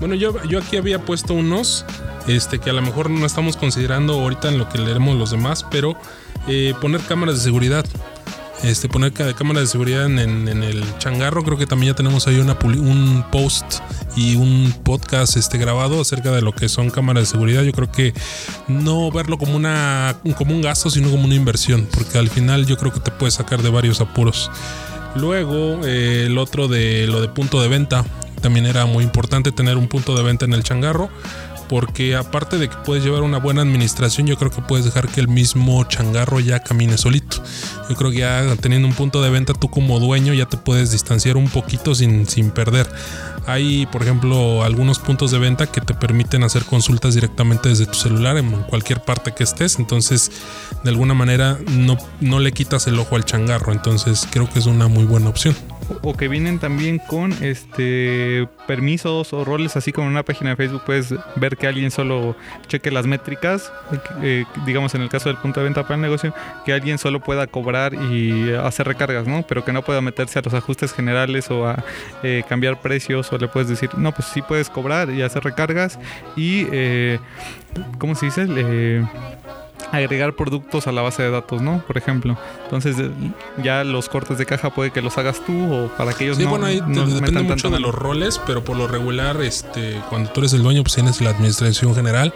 Bueno, 0.00 0.14
yo, 0.14 0.34
yo 0.44 0.58
aquí 0.58 0.76
había 0.76 0.98
puesto 1.00 1.34
unos 1.34 1.84
este, 2.26 2.58
que 2.58 2.70
a 2.70 2.72
lo 2.72 2.82
mejor 2.82 3.10
no 3.10 3.24
estamos 3.26 3.56
considerando 3.56 4.14
ahorita 4.14 4.48
en 4.48 4.58
lo 4.58 4.68
que 4.68 4.78
leeremos 4.78 5.16
los 5.16 5.30
demás, 5.30 5.64
pero 5.70 5.96
eh, 6.48 6.74
poner 6.80 7.00
cámaras 7.02 7.36
de 7.36 7.40
seguridad. 7.42 7.84
Este, 8.62 8.88
poner 8.88 9.12
cámaras 9.12 9.62
de 9.64 9.66
seguridad 9.66 10.06
en, 10.06 10.18
en- 10.18 10.62
el 10.62 10.82
changarro. 10.98 11.42
Creo 11.44 11.58
que 11.58 11.66
también 11.66 11.92
ya 11.92 11.96
tenemos 11.96 12.26
ahí 12.26 12.36
una, 12.38 12.56
un 12.64 13.22
post 13.30 13.80
y 14.16 14.36
un 14.36 14.72
podcast 14.84 15.36
este, 15.36 15.58
grabado 15.58 16.00
acerca 16.00 16.30
de 16.30 16.40
lo 16.40 16.52
que 16.52 16.70
son 16.70 16.88
cámaras 16.88 17.24
de 17.24 17.26
seguridad. 17.26 17.62
Yo 17.62 17.72
creo 17.72 17.92
que 17.92 18.14
no 18.68 19.10
verlo 19.10 19.36
como, 19.36 19.54
una, 19.54 20.16
como 20.38 20.54
un 20.54 20.62
gasto, 20.62 20.88
sino 20.88 21.10
como 21.10 21.24
una 21.24 21.34
inversión, 21.34 21.86
porque 21.94 22.16
al 22.16 22.30
final 22.30 22.64
yo 22.64 22.78
creo 22.78 22.90
que 22.92 23.00
te 23.00 23.10
puede 23.10 23.32
sacar 23.32 23.60
de 23.62 23.68
varios 23.68 24.00
apuros. 24.00 24.50
Luego, 25.14 25.80
eh, 25.84 26.24
el 26.26 26.38
otro 26.38 26.66
de 26.66 27.06
lo 27.06 27.20
de 27.20 27.28
punto 27.28 27.60
de 27.60 27.68
venta. 27.68 28.04
También 28.44 28.66
era 28.66 28.84
muy 28.84 29.02
importante 29.02 29.52
tener 29.52 29.78
un 29.78 29.88
punto 29.88 30.14
de 30.14 30.22
venta 30.22 30.44
en 30.44 30.52
el 30.52 30.62
changarro. 30.62 31.08
Porque 31.66 32.14
aparte 32.14 32.58
de 32.58 32.68
que 32.68 32.76
puedes 32.84 33.02
llevar 33.02 33.22
una 33.22 33.38
buena 33.38 33.62
administración, 33.62 34.26
yo 34.26 34.36
creo 34.36 34.50
que 34.50 34.60
puedes 34.60 34.84
dejar 34.84 35.08
que 35.08 35.18
el 35.18 35.28
mismo 35.28 35.82
changarro 35.84 36.40
ya 36.40 36.60
camine 36.60 36.98
solito. 36.98 37.42
Yo 37.88 37.96
creo 37.96 38.10
que 38.10 38.18
ya 38.18 38.54
teniendo 38.60 38.86
un 38.86 38.92
punto 38.92 39.22
de 39.22 39.30
venta, 39.30 39.54
tú 39.54 39.70
como 39.70 39.98
dueño 39.98 40.34
ya 40.34 40.44
te 40.44 40.58
puedes 40.58 40.90
distanciar 40.90 41.38
un 41.38 41.48
poquito 41.48 41.94
sin, 41.94 42.28
sin 42.28 42.50
perder. 42.50 42.86
Hay, 43.46 43.86
por 43.86 44.02
ejemplo, 44.02 44.64
algunos 44.64 44.98
puntos 44.98 45.30
de 45.30 45.38
venta 45.38 45.66
que 45.66 45.80
te 45.80 45.94
permiten 45.94 46.42
hacer 46.44 46.64
consultas 46.64 47.14
directamente 47.14 47.68
desde 47.68 47.86
tu 47.86 47.94
celular 47.94 48.36
en 48.36 48.50
cualquier 48.62 49.00
parte 49.00 49.32
que 49.32 49.44
estés. 49.44 49.78
Entonces, 49.78 50.30
de 50.82 50.90
alguna 50.90 51.14
manera, 51.14 51.58
no, 51.70 51.98
no 52.20 52.40
le 52.40 52.52
quitas 52.52 52.86
el 52.86 52.98
ojo 52.98 53.16
al 53.16 53.24
changarro. 53.24 53.72
Entonces, 53.72 54.26
creo 54.30 54.48
que 54.48 54.58
es 54.58 54.66
una 54.66 54.88
muy 54.88 55.04
buena 55.04 55.28
opción. 55.28 55.54
o 56.02 56.16
que 56.16 56.28
vienen 56.28 56.58
también 56.58 56.98
con 56.98 57.32
este 57.42 58.48
permisos 58.66 59.32
o 59.32 59.44
roles 59.44 59.76
así 59.76 59.92
como 59.92 60.06
en 60.06 60.12
una 60.12 60.22
página 60.22 60.50
de 60.50 60.56
Facebook 60.56 60.82
puedes 60.86 61.14
ver 61.36 61.56
que 61.56 61.66
alguien 61.66 61.90
solo 61.90 62.36
cheque 62.68 62.90
las 62.90 63.06
métricas 63.06 63.72
eh, 64.22 64.44
digamos 64.66 64.94
en 64.94 65.02
el 65.02 65.08
caso 65.08 65.28
del 65.28 65.36
punto 65.38 65.60
de 65.60 65.64
venta 65.64 65.82
para 65.82 65.96
el 65.96 66.00
negocio 66.00 66.34
que 66.64 66.72
alguien 66.72 66.98
solo 66.98 67.20
pueda 67.20 67.46
cobrar 67.46 67.94
y 67.94 68.52
hacer 68.54 68.86
recargas 68.86 69.26
no 69.26 69.44
pero 69.46 69.64
que 69.64 69.72
no 69.72 69.82
pueda 69.82 70.00
meterse 70.00 70.38
a 70.38 70.42
los 70.42 70.54
ajustes 70.54 70.92
generales 70.92 71.50
o 71.50 71.66
a 71.68 71.84
eh, 72.22 72.44
cambiar 72.48 72.80
precios 72.80 73.32
le 73.38 73.48
puedes 73.48 73.68
decir 73.68 73.90
no 73.96 74.12
pues 74.12 74.28
sí 74.28 74.42
puedes 74.42 74.70
cobrar 74.70 75.10
y 75.10 75.22
hacer 75.22 75.44
recargas 75.44 75.98
y 76.36 76.66
eh, 76.72 77.18
cómo 77.98 78.14
se 78.14 78.26
dice 78.26 78.46
agregar 79.92 80.34
productos 80.34 80.86
a 80.86 80.92
la 80.92 81.02
base 81.02 81.22
de 81.22 81.30
datos, 81.30 81.62
¿no? 81.62 81.82
Por 81.86 81.96
ejemplo. 81.96 82.36
Entonces 82.64 82.96
eh, 82.98 83.10
ya 83.62 83.84
los 83.84 84.08
cortes 84.08 84.38
de 84.38 84.46
caja 84.46 84.70
puede 84.70 84.90
que 84.90 85.02
los 85.02 85.16
hagas 85.18 85.44
tú 85.44 85.72
o 85.72 85.88
para 85.88 86.12
que 86.12 86.24
ellos 86.24 86.36
Sí, 86.36 86.44
no, 86.44 86.50
bueno, 86.50 86.66
ahí 86.66 86.80
no 86.80 87.06
depende 87.06 87.20
metan 87.20 87.44
mucho 87.44 87.62
tanto 87.62 87.70
de 87.70 87.80
los 87.80 87.94
roles, 87.94 88.40
pero 88.46 88.64
por 88.64 88.76
lo 88.76 88.88
regular, 88.88 89.40
este, 89.42 90.00
cuando 90.08 90.30
tú 90.30 90.40
eres 90.40 90.52
el 90.52 90.62
dueño, 90.62 90.82
pues 90.82 90.94
tienes 90.94 91.20
la 91.20 91.30
administración 91.30 91.94
general 91.94 92.32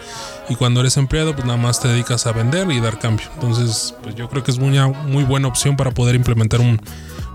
y 0.48 0.54
cuando 0.54 0.80
eres 0.80 0.96
empleado, 0.96 1.34
pues 1.34 1.44
nada 1.44 1.58
más 1.58 1.80
te 1.80 1.88
dedicas 1.88 2.26
a 2.26 2.32
vender 2.32 2.70
y 2.70 2.80
dar 2.80 2.98
cambio. 2.98 3.26
Entonces, 3.34 3.94
pues 4.02 4.14
yo 4.14 4.28
creo 4.28 4.42
que 4.42 4.50
es 4.50 4.58
una 4.58 4.88
muy 4.88 5.24
buena 5.24 5.48
opción 5.48 5.76
para 5.76 5.90
poder 5.90 6.14
implementar 6.14 6.60
un 6.60 6.80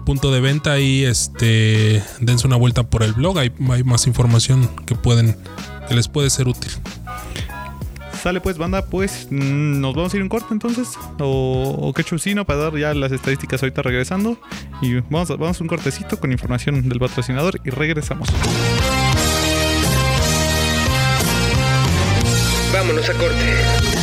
punto 0.04 0.32
de 0.32 0.42
venta 0.42 0.80
y 0.80 1.04
este 1.04 2.04
dense 2.20 2.48
una 2.48 2.56
vuelta 2.56 2.84
por 2.84 3.04
el 3.04 3.14
blog, 3.14 3.40
hay, 3.40 3.52
hay 3.70 3.84
más 3.84 4.08
información 4.08 4.70
que 4.86 4.96
pueden 4.96 5.38
que 5.88 5.96
les 5.96 6.08
puede 6.08 6.30
ser 6.30 6.48
útil. 6.48 6.72
Sale 8.24 8.40
pues, 8.40 8.58
banda, 8.58 8.86
pues 8.86 9.28
mm, 9.30 9.82
nos 9.82 9.94
vamos 9.96 10.14
a 10.14 10.16
ir 10.16 10.24
un 10.24 10.30
corte 10.30 10.48
entonces. 10.52 10.92
O, 11.20 11.76
o 11.78 11.94
qué 11.94 12.06
chusino 12.06 12.46
para 12.46 12.60
dar 12.60 12.78
ya 12.78 12.94
las 12.94 13.12
estadísticas 13.12 13.62
ahorita 13.62 13.82
regresando. 13.82 14.40
Y 14.82 14.96
vamos 15.10 15.30
a, 15.30 15.36
vamos 15.36 15.60
a 15.60 15.64
un 15.64 15.68
cortecito 15.68 16.18
con 16.18 16.32
información 16.32 16.88
del 16.88 17.00
patrocinador 17.00 17.60
y 17.66 17.70
regresamos. 17.70 18.30
Vámonos 22.72 23.10
a 23.10 23.14
corte. 23.14 24.03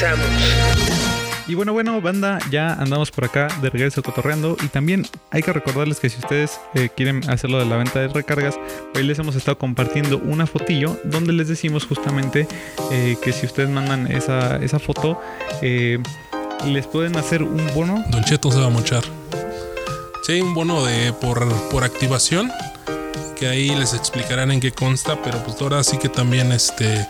Regresamos. 0.00 0.26
Y 1.46 1.54
bueno, 1.54 1.72
bueno, 1.72 2.00
banda, 2.00 2.38
ya 2.50 2.72
andamos 2.74 3.10
por 3.10 3.24
acá 3.24 3.48
de 3.60 3.70
regreso 3.70 4.02
cotorreando. 4.02 4.56
Y 4.62 4.68
también 4.68 5.06
hay 5.30 5.42
que 5.42 5.52
recordarles 5.52 6.00
que 6.00 6.08
si 6.08 6.18
ustedes 6.18 6.58
eh, 6.74 6.88
quieren 6.96 7.28
hacerlo 7.28 7.58
de 7.58 7.66
la 7.66 7.76
venta 7.76 8.00
de 8.00 8.08
recargas, 8.08 8.58
hoy 8.94 9.02
les 9.02 9.18
hemos 9.18 9.34
estado 9.34 9.58
compartiendo 9.58 10.18
una 10.18 10.46
fotillo 10.46 10.98
donde 11.04 11.32
les 11.32 11.48
decimos 11.48 11.84
justamente 11.84 12.46
eh, 12.92 13.16
que 13.22 13.32
si 13.32 13.46
ustedes 13.46 13.68
mandan 13.68 14.10
esa, 14.10 14.56
esa 14.56 14.78
foto, 14.78 15.20
eh, 15.60 15.98
les 16.66 16.86
pueden 16.86 17.16
hacer 17.16 17.42
un 17.42 17.66
bono. 17.74 18.02
Don 18.10 18.24
Cheto 18.24 18.50
se 18.52 18.58
va 18.58 18.66
a 18.66 18.70
mochar. 18.70 19.02
Sí, 20.22 20.40
un 20.40 20.54
bono 20.54 20.84
de 20.84 21.12
por, 21.12 21.46
por 21.70 21.84
activación. 21.84 22.50
Que 23.36 23.48
ahí 23.48 23.74
les 23.74 23.92
explicarán 23.92 24.50
en 24.50 24.60
qué 24.60 24.70
consta. 24.70 25.20
Pero 25.22 25.42
pues 25.44 25.60
ahora 25.60 25.82
sí 25.82 25.98
que 25.98 26.08
también 26.08 26.52
este. 26.52 27.06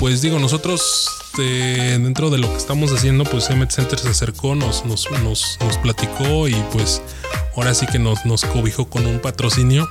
Pues 0.00 0.22
digo, 0.22 0.38
nosotros 0.38 1.20
este, 1.30 1.98
dentro 1.98 2.28
de 2.28 2.38
lo 2.38 2.50
que 2.50 2.56
estamos 2.56 2.92
haciendo, 2.92 3.22
pues 3.24 3.50
Emmet 3.50 3.70
Center 3.70 3.98
se 3.98 4.08
acercó, 4.08 4.56
nos, 4.56 4.84
nos, 4.84 5.58
platicó 5.80 6.48
y 6.48 6.54
pues 6.72 7.00
ahora 7.56 7.72
sí 7.72 7.86
que 7.86 8.00
nos, 8.00 8.26
nos 8.26 8.44
cobijó 8.44 8.86
con 8.86 9.06
un 9.06 9.20
patrocinio. 9.20 9.88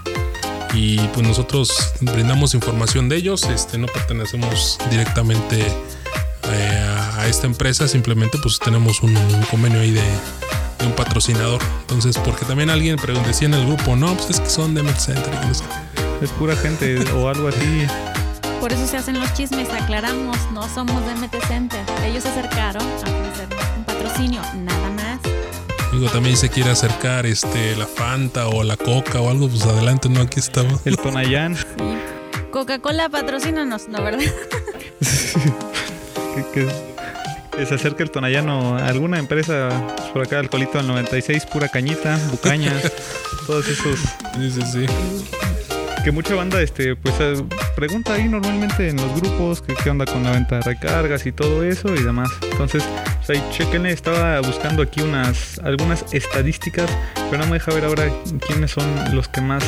Y 0.73 0.99
pues 0.99 1.25
nosotros 1.25 1.71
brindamos 2.01 2.53
información 2.53 3.07
de 3.07 3.15
ellos, 3.15 3.43
este, 3.45 3.77
no 3.77 3.87
pertenecemos 3.87 4.77
directamente 4.91 5.65
eh, 6.51 6.87
a, 7.17 7.27
esta 7.27 7.47
empresa, 7.47 7.87
simplemente 7.87 8.37
pues 8.43 8.59
tenemos 8.59 9.01
un, 9.01 9.15
convenio 9.49 9.79
ahí 9.79 9.91
de, 9.91 10.03
un 10.85 10.91
patrocinador. 10.91 11.61
Entonces, 11.81 12.17
porque 12.17 12.45
también 12.45 12.69
alguien 12.69 12.97
preguntó, 12.97 13.29
decía 13.29 13.47
en 13.47 13.53
el 13.53 13.65
grupo, 13.65 13.95
no, 13.95 14.13
pues 14.15 14.29
es 14.31 14.39
que 14.41 14.49
son 14.49 14.73
de 14.73 14.81
Emmet 14.81 14.99
Center. 14.99 15.33
no 15.47 15.53
sé. 15.53 15.63
Es 16.21 16.29
pura 16.31 16.55
gente 16.55 16.99
o 17.13 17.29
algo 17.29 17.47
así. 17.47 17.87
Por 18.59 18.73
eso 18.73 18.85
se 18.87 18.97
hacen 18.97 19.19
los 19.19 19.33
chismes, 19.33 19.69
aclaramos, 19.69 20.37
no 20.51 20.67
somos 20.67 21.05
de 21.05 21.15
MT 21.15 21.35
Center. 21.47 21.79
Ellos 22.05 22.23
se 22.23 22.29
acercaron 22.29 22.83
a 22.83 22.95
ofrecernos 22.95 23.63
un 23.77 23.83
patrocinio, 23.85 24.41
nada 24.55 24.89
más. 24.91 25.19
Digo, 25.93 26.09
también 26.09 26.35
se 26.37 26.49
quiere 26.49 26.69
acercar 26.69 27.25
este, 27.25 27.75
la 27.75 27.87
Fanta 27.87 28.47
o 28.47 28.63
la 28.63 28.75
Coca 28.77 29.21
o 29.21 29.29
algo, 29.29 29.47
pues 29.49 29.63
adelante, 29.63 30.09
no, 30.09 30.21
aquí 30.21 30.39
estamos. 30.39 30.81
El 30.85 30.97
Tonayán. 30.97 31.57
Coca-Cola 32.51 33.09
patrocínanos, 33.09 33.87
¿no 33.87 34.01
verdad? 34.03 34.19
que, 36.35 36.45
que- 36.53 36.89
se 37.65 37.75
acerque 37.75 38.03
el 38.03 38.11
Tonayano 38.11 38.77
a 38.77 38.87
alguna 38.87 39.19
empresa 39.19 39.69
por 40.13 40.21
acá, 40.23 40.39
Alcoholito 40.39 40.77
del 40.77 40.87
96, 40.87 41.45
pura 41.47 41.67
cañita, 41.67 42.17
bucañas, 42.31 42.89
todos 43.47 43.67
esos. 43.67 43.99
Sí, 44.37 44.51
sí, 44.51 44.61
sí. 44.71 44.85
Que 46.09 46.13
mucha 46.13 46.33
banda 46.33 46.59
este, 46.59 46.95
pues 46.95 47.13
eh, 47.19 47.35
pregunta 47.75 48.15
ahí 48.15 48.27
normalmente 48.27 48.89
en 48.89 48.95
los 48.95 49.21
grupos 49.21 49.61
que 49.61 49.75
qué 49.75 49.91
onda 49.91 50.05
con 50.05 50.23
la 50.23 50.31
venta 50.31 50.55
de 50.55 50.61
recargas 50.63 51.23
y 51.27 51.31
todo 51.31 51.63
eso 51.63 51.93
y 51.93 52.01
demás. 52.01 52.31
Entonces, 52.51 52.83
pues 53.17 53.29
ahí 53.29 53.43
chequenle, 53.51 53.91
estaba 53.91 54.41
buscando 54.41 54.81
aquí 54.81 55.01
unas 55.01 55.59
algunas 55.59 56.11
estadísticas, 56.11 56.89
pero 57.29 57.43
no 57.43 57.45
me 57.45 57.59
deja 57.59 57.71
ver 57.75 57.85
ahora 57.85 58.11
quiénes 58.47 58.71
son 58.71 58.91
los 59.13 59.27
que 59.27 59.41
más 59.41 59.63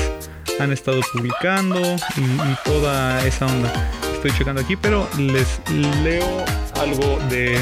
han 0.60 0.72
estado 0.72 1.02
publicando 1.14 1.80
y, 2.18 2.56
toda 2.66 3.24
esa 3.24 3.46
onda. 3.46 3.72
Estoy 4.12 4.32
checando 4.32 4.62
aquí, 4.62 4.76
pero 4.76 5.08
les 5.20 5.62
leo 6.04 6.44
algo 6.82 7.20
de 7.30 7.54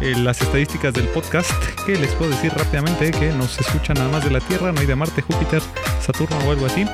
eh, 0.00 0.14
las 0.16 0.40
estadísticas 0.40 0.94
del 0.94 1.08
podcast 1.08 1.50
que 1.84 1.96
les 1.96 2.10
puedo 2.12 2.30
decir 2.30 2.50
rápidamente 2.54 3.10
que 3.10 3.30
nos 3.32 3.58
escuchan 3.60 3.98
nada 3.98 4.08
más 4.08 4.24
de 4.24 4.30
la 4.30 4.40
Tierra, 4.40 4.72
no 4.72 4.80
hay 4.80 4.86
de 4.86 4.96
Marte, 4.96 5.20
Júpiter, 5.20 5.60
Saturno 6.00 6.38
o 6.46 6.50
algo 6.50 6.64
así. 6.64 6.86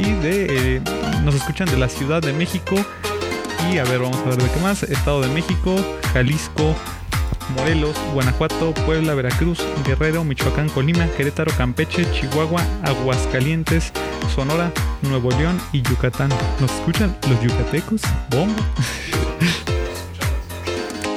De 0.00 0.76
eh, 0.76 0.80
nos 1.24 1.34
escuchan 1.34 1.68
de 1.70 1.76
la 1.76 1.88
Ciudad 1.88 2.22
de 2.22 2.32
México 2.32 2.74
y 3.70 3.76
a 3.76 3.84
ver, 3.84 4.00
vamos 4.00 4.16
a 4.18 4.30
ver 4.30 4.36
de 4.36 4.50
qué 4.50 4.60
más. 4.60 4.82
Estado 4.82 5.20
de 5.20 5.28
México, 5.28 5.76
Jalisco, 6.14 6.74
Morelos, 7.54 7.94
Guanajuato, 8.14 8.72
Puebla, 8.86 9.14
Veracruz, 9.14 9.60
Guerrero, 9.84 10.24
Michoacán, 10.24 10.70
Colima, 10.70 11.06
Querétaro, 11.16 11.52
Campeche, 11.56 12.10
Chihuahua, 12.12 12.62
Aguascalientes, 12.82 13.92
Sonora, 14.34 14.72
Nuevo 15.02 15.30
León 15.32 15.60
y 15.72 15.82
Yucatán. 15.82 16.30
¿Nos 16.60 16.72
escuchan 16.72 17.14
los 17.28 17.40
yucatecos? 17.42 18.00
¿Bomba? 18.30 18.62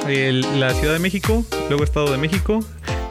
La 0.58 0.74
Ciudad 0.74 0.92
de 0.92 0.98
México, 0.98 1.42
luego 1.70 1.84
Estado 1.84 2.12
de 2.12 2.18
México, 2.18 2.60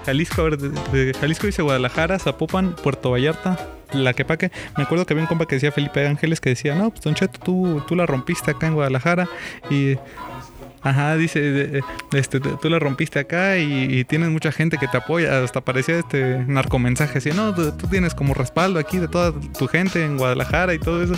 Jalisco, 0.05 0.41
a 0.41 0.43
ver, 0.43 0.57
de 0.59 1.13
Jalisco 1.19 1.47
dice 1.47 1.63
Guadalajara, 1.63 2.19
Zapopan, 2.19 2.75
Puerto 2.75 3.09
Vallarta, 3.09 3.57
Tlaquepaque. 4.01 4.51
Me 4.77 4.83
acuerdo 4.83 5.05
que 5.05 5.13
había 5.13 5.23
un 5.23 5.27
compa 5.27 5.45
que 5.45 5.55
decía 5.55 5.71
Felipe 5.71 6.05
Ángeles 6.05 6.41
que 6.41 6.49
decía, 6.49 6.75
no, 6.75 6.89
pues 6.89 7.01
Don 7.01 7.15
Cheto, 7.15 7.39
tú, 7.39 7.81
tú 7.87 7.95
la 7.95 8.05
rompiste 8.05 8.51
acá 8.51 8.67
en 8.67 8.75
Guadalajara 8.75 9.27
y... 9.69 9.97
Ajá, 10.83 11.15
dice, 11.15 11.39
de- 11.39 11.81
este, 12.13 12.39
tú 12.39 12.69
la 12.69 12.79
rompiste 12.79 13.19
acá 13.19 13.57
y, 13.57 14.03
tienes 14.03 14.29
mucha 14.29 14.51
gente 14.51 14.77
que 14.77 14.87
te 14.87 14.97
apoya. 14.97 15.43
Hasta 15.43 15.61
parecía 15.61 15.97
este 15.99 16.43
narcomensaje 16.45 17.19
así, 17.19 17.31
no, 17.31 17.53
tú, 17.53 17.87
tienes 17.87 18.13
como 18.13 18.33
respaldo 18.33 18.79
aquí 18.79 18.97
de 18.99 19.07
toda 19.07 19.33
tu 19.57 19.67
gente 19.67 20.03
en 20.03 20.17
Guadalajara 20.17 20.73
y 20.73 20.79
todo 20.79 21.01
eso. 21.03 21.13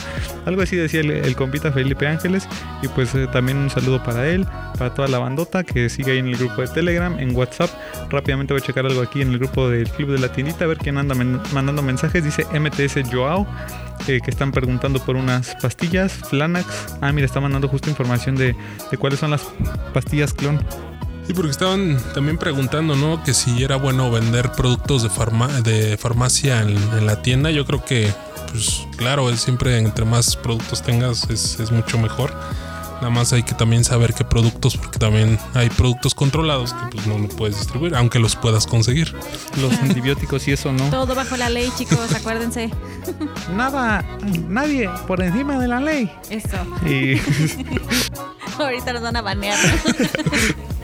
Algo 0.45 0.61
así 0.61 0.75
decía 0.75 1.01
el, 1.01 1.11
el 1.11 1.35
compita 1.35 1.71
Felipe 1.71 2.07
Ángeles. 2.07 2.47
Y 2.81 2.87
pues 2.89 3.13
eh, 3.15 3.27
también 3.31 3.57
un 3.57 3.69
saludo 3.69 4.03
para 4.03 4.27
él, 4.27 4.45
para 4.77 4.93
toda 4.93 5.07
la 5.07 5.19
bandota 5.19 5.63
que 5.63 5.89
sigue 5.89 6.11
ahí 6.13 6.19
en 6.19 6.27
el 6.27 6.37
grupo 6.37 6.61
de 6.61 6.67
Telegram, 6.67 7.17
en 7.19 7.35
WhatsApp. 7.35 7.69
Rápidamente 8.09 8.53
voy 8.53 8.61
a 8.61 8.65
checar 8.65 8.85
algo 8.85 9.01
aquí 9.01 9.21
en 9.21 9.31
el 9.31 9.39
grupo 9.39 9.69
del 9.69 9.89
Club 9.89 10.11
de 10.11 10.19
la 10.19 10.31
Tiendita, 10.31 10.65
a 10.65 10.67
ver 10.67 10.77
quién 10.77 10.97
anda 10.97 11.15
mandando 11.53 11.81
mensajes. 11.81 12.23
Dice 12.23 12.45
MTS 12.57 13.09
Joao, 13.11 13.47
eh, 14.07 14.19
que 14.23 14.31
están 14.31 14.51
preguntando 14.51 14.99
por 14.99 15.15
unas 15.15 15.55
pastillas, 15.61 16.11
Flanax. 16.13 16.65
Ah, 17.01 17.11
mira, 17.11 17.25
está 17.25 17.39
mandando 17.39 17.67
justo 17.67 17.89
información 17.89 18.35
de, 18.35 18.55
de 18.91 18.97
cuáles 18.97 19.19
son 19.19 19.31
las 19.31 19.41
pastillas 19.93 20.33
clon. 20.33 20.59
Sí, 21.27 21.33
porque 21.33 21.51
estaban 21.51 21.97
también 22.13 22.37
preguntando, 22.37 22.95
¿no? 22.95 23.23
Que 23.23 23.33
si 23.33 23.63
era 23.63 23.77
bueno 23.77 24.11
vender 24.11 24.51
productos 24.51 25.01
de, 25.01 25.09
farma- 25.09 25.61
de 25.63 25.97
farmacia 25.97 26.61
en, 26.61 26.69
en 26.69 27.05
la 27.07 27.21
tienda. 27.23 27.49
Yo 27.49 27.65
creo 27.65 27.83
que, 27.83 28.13
pues 28.51 28.85
claro, 28.95 29.31
es 29.31 29.39
siempre 29.39 29.77
entre 29.79 30.05
más 30.05 30.35
productos 30.35 30.83
tengas 30.83 31.27
es, 31.31 31.59
es 31.59 31.71
mucho 31.71 31.97
mejor. 31.97 32.31
Nada 33.05 33.13
más 33.13 33.31
hay 33.33 33.43
que 33.43 33.53
también 33.53 33.83
saber 33.83 34.15
qué 34.15 34.23
productos, 34.23 34.77
porque 34.77 34.97
también 34.97 35.37
hay 35.53 35.69
productos 35.69 36.15
controlados 36.15 36.73
que 36.73 36.87
pues 36.91 37.05
no 37.05 37.19
lo 37.19 37.29
puedes 37.29 37.55
distribuir, 37.55 37.93
aunque 37.93 38.17
los 38.17 38.35
puedas 38.35 38.65
conseguir. 38.65 39.13
Los 39.61 39.73
antibióticos 39.73 40.47
y 40.47 40.53
eso, 40.53 40.73
¿no? 40.73 40.89
Todo 40.89 41.13
bajo 41.13 41.37
la 41.37 41.51
ley, 41.51 41.69
chicos, 41.77 42.11
acuérdense. 42.15 42.71
Nada, 43.53 44.03
nadie 44.49 44.89
por 45.05 45.21
encima 45.21 45.59
de 45.59 45.67
la 45.67 45.79
ley. 45.79 46.11
Eso. 46.31 46.57
Y 46.83 47.21
Ahorita 48.59 48.93
nos 48.93 49.03
van 49.03 49.17
a 49.17 49.21
banear. 49.21 49.59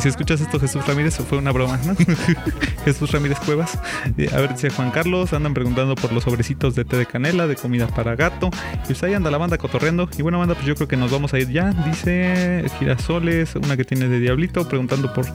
si 0.00 0.08
escuchas 0.08 0.40
esto, 0.40 0.58
Jesús 0.60 0.86
Ramírez, 0.86 1.16
fue 1.28 1.38
una 1.38 1.52
broma, 1.52 1.78
¿no? 1.84 1.94
Jesús 2.84 3.10
Ramírez 3.10 3.38
Cuevas. 3.40 3.78
Eh, 4.16 4.28
A 4.32 4.36
ver, 4.40 4.52
dice 4.54 4.70
Juan 4.70 4.90
Carlos, 4.90 5.32
andan 5.32 5.54
preguntando 5.54 5.94
por 5.94 6.12
los 6.12 6.24
sobrecitos 6.24 6.74
de 6.74 6.84
té 6.84 6.96
de 6.96 7.06
canela, 7.06 7.46
de 7.46 7.56
comida 7.56 7.86
para 7.88 8.14
gato. 8.16 8.50
Y 8.84 8.86
pues 8.86 9.02
ahí 9.02 9.14
anda 9.14 9.30
la 9.30 9.38
banda 9.38 9.58
cotorreando. 9.58 10.08
Y 10.16 10.22
bueno, 10.22 10.38
banda, 10.38 10.54
pues 10.54 10.66
yo 10.66 10.74
creo 10.74 10.88
que 10.88 10.96
nos 10.96 11.10
vamos 11.10 11.34
a 11.34 11.38
ir 11.38 11.50
ya. 11.50 11.72
Dice 11.72 12.64
Girasoles, 12.78 13.54
una 13.56 13.76
que 13.76 13.84
tiene 13.84 14.08
de 14.08 14.20
Diablito, 14.20 14.68
preguntando 14.68 15.12
por 15.12 15.26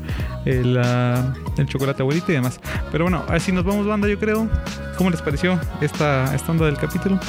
el, 0.46 0.80
ah, 0.84 1.34
el 1.58 1.66
chocolate 1.68 2.02
abuelito 2.02 2.32
y 2.32 2.36
demás. 2.36 2.60
Pero 2.92 3.06
bueno, 3.06 3.24
así 3.28 3.52
nos 3.52 3.64
vamos, 3.64 3.86
banda, 3.86 4.08
yo 4.08 4.20
creo. 4.20 4.48
¿Cómo 4.98 5.10
les 5.10 5.22
pareció 5.22 5.60
esta, 5.82 6.34
esta 6.36 6.52
onda 6.52 6.66
del 6.66 6.78
capítulo? 6.78 7.20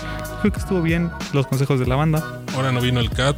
Creo 0.40 0.52
que 0.52 0.58
estuvo 0.58 0.82
bien 0.82 1.10
los 1.32 1.46
consejos 1.46 1.78
de 1.78 1.86
la 1.86 1.96
banda. 1.96 2.40
Ahora 2.54 2.72
no 2.72 2.80
vino 2.80 3.00
el 3.00 3.10
cat. 3.10 3.36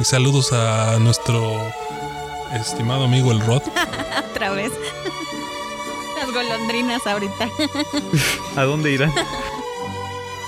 Y 0.00 0.04
saludos 0.04 0.52
a 0.52 0.98
nuestro 1.00 1.70
estimado 2.56 3.04
amigo 3.04 3.32
el 3.32 3.40
Rod. 3.40 3.62
Otra 4.30 4.50
vez. 4.50 4.72
Las 6.18 6.32
golondrinas 6.32 7.06
ahorita. 7.06 7.48
¿A 8.56 8.62
dónde 8.62 8.92
irán? 8.92 9.12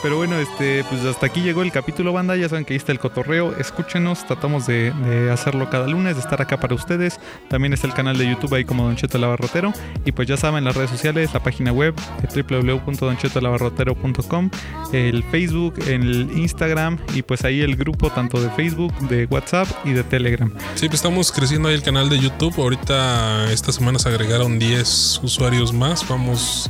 Pero 0.04 0.18
bueno, 0.18 0.38
este, 0.38 0.84
pues 0.84 1.02
hasta 1.06 1.24
aquí 1.24 1.40
llegó 1.40 1.62
el 1.62 1.72
capítulo 1.72 2.12
banda. 2.12 2.36
Ya 2.36 2.46
saben 2.46 2.66
que 2.66 2.74
ahí 2.74 2.76
está 2.76 2.92
el 2.92 2.98
cotorreo. 2.98 3.56
Escúchenos, 3.56 4.26
tratamos 4.26 4.66
de, 4.66 4.90
de 4.90 5.30
hacerlo 5.30 5.70
cada 5.70 5.86
lunes, 5.86 6.16
de 6.16 6.20
estar 6.20 6.42
acá 6.42 6.60
para 6.60 6.74
ustedes. 6.74 7.18
También 7.48 7.72
está 7.72 7.86
el 7.86 7.94
canal 7.94 8.18
de 8.18 8.28
YouTube 8.28 8.52
ahí 8.52 8.66
como 8.66 8.84
Don 8.84 8.96
Cheto 8.96 9.16
el 9.16 9.24
Abarrotero. 9.24 9.72
Y 10.04 10.12
pues 10.12 10.28
ya 10.28 10.36
saben, 10.36 10.62
las 10.62 10.76
redes 10.76 10.90
sociales, 10.90 11.32
la 11.32 11.42
página 11.42 11.72
web 11.72 11.94
eh, 12.22 12.42
www.donchetolabarrotero.com, 12.42 14.50
el 14.92 15.24
Facebook, 15.24 15.76
el 15.86 16.36
Instagram 16.36 16.98
y 17.14 17.22
pues 17.22 17.42
ahí 17.46 17.62
el 17.62 17.74
grupo 17.74 18.10
tanto 18.10 18.42
de 18.42 18.50
Facebook, 18.50 18.92
de 19.08 19.24
WhatsApp 19.24 19.68
y 19.86 19.94
de 19.94 20.04
Telegram. 20.04 20.52
Sí, 20.74 20.88
pues 20.88 20.96
estamos 20.96 21.32
creciendo 21.32 21.70
ahí 21.70 21.76
el 21.76 21.82
canal 21.82 22.10
de 22.10 22.18
YouTube. 22.18 22.52
Ahorita 22.58 23.50
esta 23.50 23.72
semana 23.72 23.98
se 23.98 24.10
agregaron 24.10 24.58
10 24.58 25.20
usuarios 25.22 25.72
más. 25.72 26.06
Vamos 26.06 26.68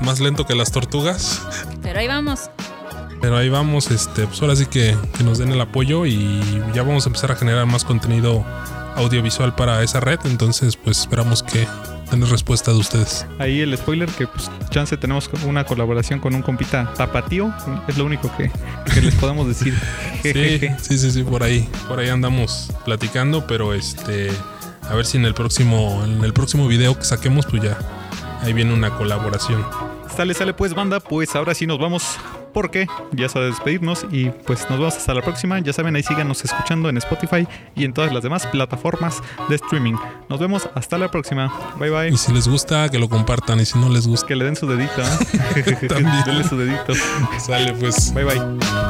más 0.00 0.20
lento 0.20 0.46
que 0.46 0.54
las 0.54 0.70
tortugas. 0.70 1.42
Pero 1.82 1.98
ahí 1.98 2.06
vamos. 2.06 2.48
Pero 3.20 3.36
ahí 3.36 3.48
vamos, 3.48 3.90
este, 3.90 4.26
pues 4.26 4.40
ahora 4.42 4.54
sí 4.56 4.66
que, 4.66 4.96
que 5.16 5.24
nos 5.24 5.38
den 5.38 5.50
el 5.52 5.60
apoyo 5.60 6.06
y 6.06 6.40
ya 6.74 6.82
vamos 6.82 7.06
a 7.06 7.08
empezar 7.08 7.32
a 7.32 7.36
generar 7.36 7.66
más 7.66 7.84
contenido 7.84 8.44
audiovisual 8.96 9.54
para 9.54 9.82
esa 9.82 10.00
red. 10.00 10.18
Entonces, 10.24 10.76
pues 10.76 11.00
esperamos 11.00 11.42
que 11.42 11.66
tener 12.08 12.28
respuesta 12.28 12.72
de 12.72 12.78
ustedes. 12.78 13.26
Ahí 13.38 13.60
el 13.60 13.76
spoiler 13.76 14.08
que 14.08 14.26
pues 14.26 14.50
chance 14.70 14.96
tenemos 14.96 15.30
una 15.46 15.64
colaboración 15.64 16.20
con 16.20 16.34
un 16.34 16.42
compita 16.42 16.92
tapatío. 16.96 17.52
Es 17.86 17.98
lo 17.98 18.04
único 18.04 18.34
que, 18.36 18.50
que 18.92 19.00
les 19.00 19.14
podemos 19.14 19.46
decir. 19.46 19.74
Sí, 20.20 20.58
sí, 20.82 20.98
sí, 20.98 21.10
sí, 21.12 21.22
por 21.22 21.44
ahí, 21.44 21.68
por 21.86 22.00
ahí 22.00 22.08
andamos 22.08 22.72
platicando, 22.84 23.46
pero 23.46 23.72
este, 23.72 24.32
a 24.82 24.94
ver 24.96 25.06
si 25.06 25.16
en 25.16 25.24
el 25.24 25.32
próximo, 25.32 26.02
en 26.04 26.24
el 26.24 26.32
próximo 26.32 26.66
video 26.66 26.98
que 26.98 27.04
saquemos, 27.04 27.46
pues 27.46 27.62
ya 27.62 27.78
ahí 28.42 28.52
viene 28.52 28.74
una 28.74 28.90
colaboración. 28.96 29.64
Sale, 30.16 30.34
sale 30.34 30.54
pues 30.54 30.74
banda, 30.74 30.98
pues 30.98 31.36
ahora 31.36 31.54
sí 31.54 31.68
nos 31.68 31.78
vamos 31.78 32.18
porque 32.58 32.88
ya 33.12 33.26
es 33.26 33.36
hora 33.36 33.44
de 33.44 33.52
despedirnos 33.52 34.04
y 34.10 34.30
pues 34.30 34.68
nos 34.68 34.80
vemos 34.80 34.96
hasta 34.96 35.14
la 35.14 35.22
próxima. 35.22 35.60
Ya 35.60 35.72
saben, 35.72 35.94
ahí 35.94 36.02
síganos 36.02 36.44
escuchando 36.44 36.88
en 36.88 36.96
Spotify 36.96 37.46
y 37.76 37.84
en 37.84 37.92
todas 37.92 38.12
las 38.12 38.24
demás 38.24 38.48
plataformas 38.48 39.22
de 39.48 39.54
streaming. 39.54 39.94
Nos 40.28 40.40
vemos 40.40 40.68
hasta 40.74 40.98
la 40.98 41.08
próxima. 41.08 41.52
Bye 41.78 41.90
bye. 41.90 42.08
Y 42.08 42.16
si 42.16 42.32
les 42.32 42.48
gusta, 42.48 42.88
que 42.88 42.98
lo 42.98 43.08
compartan, 43.08 43.60
y 43.60 43.64
si 43.64 43.78
no 43.78 43.88
les 43.88 44.08
gusta, 44.08 44.26
Que 44.26 44.34
le 44.34 44.44
den 44.44 44.56
su 44.56 44.66
dedito. 44.66 45.02
¿eh? 45.02 45.86
También. 45.88 46.24
Denle 46.26 46.42
su 46.42 46.58
dedito. 46.58 46.94
sale 47.38 47.74
pues. 47.74 48.12
Bye 48.12 48.24
bye. 48.24 48.87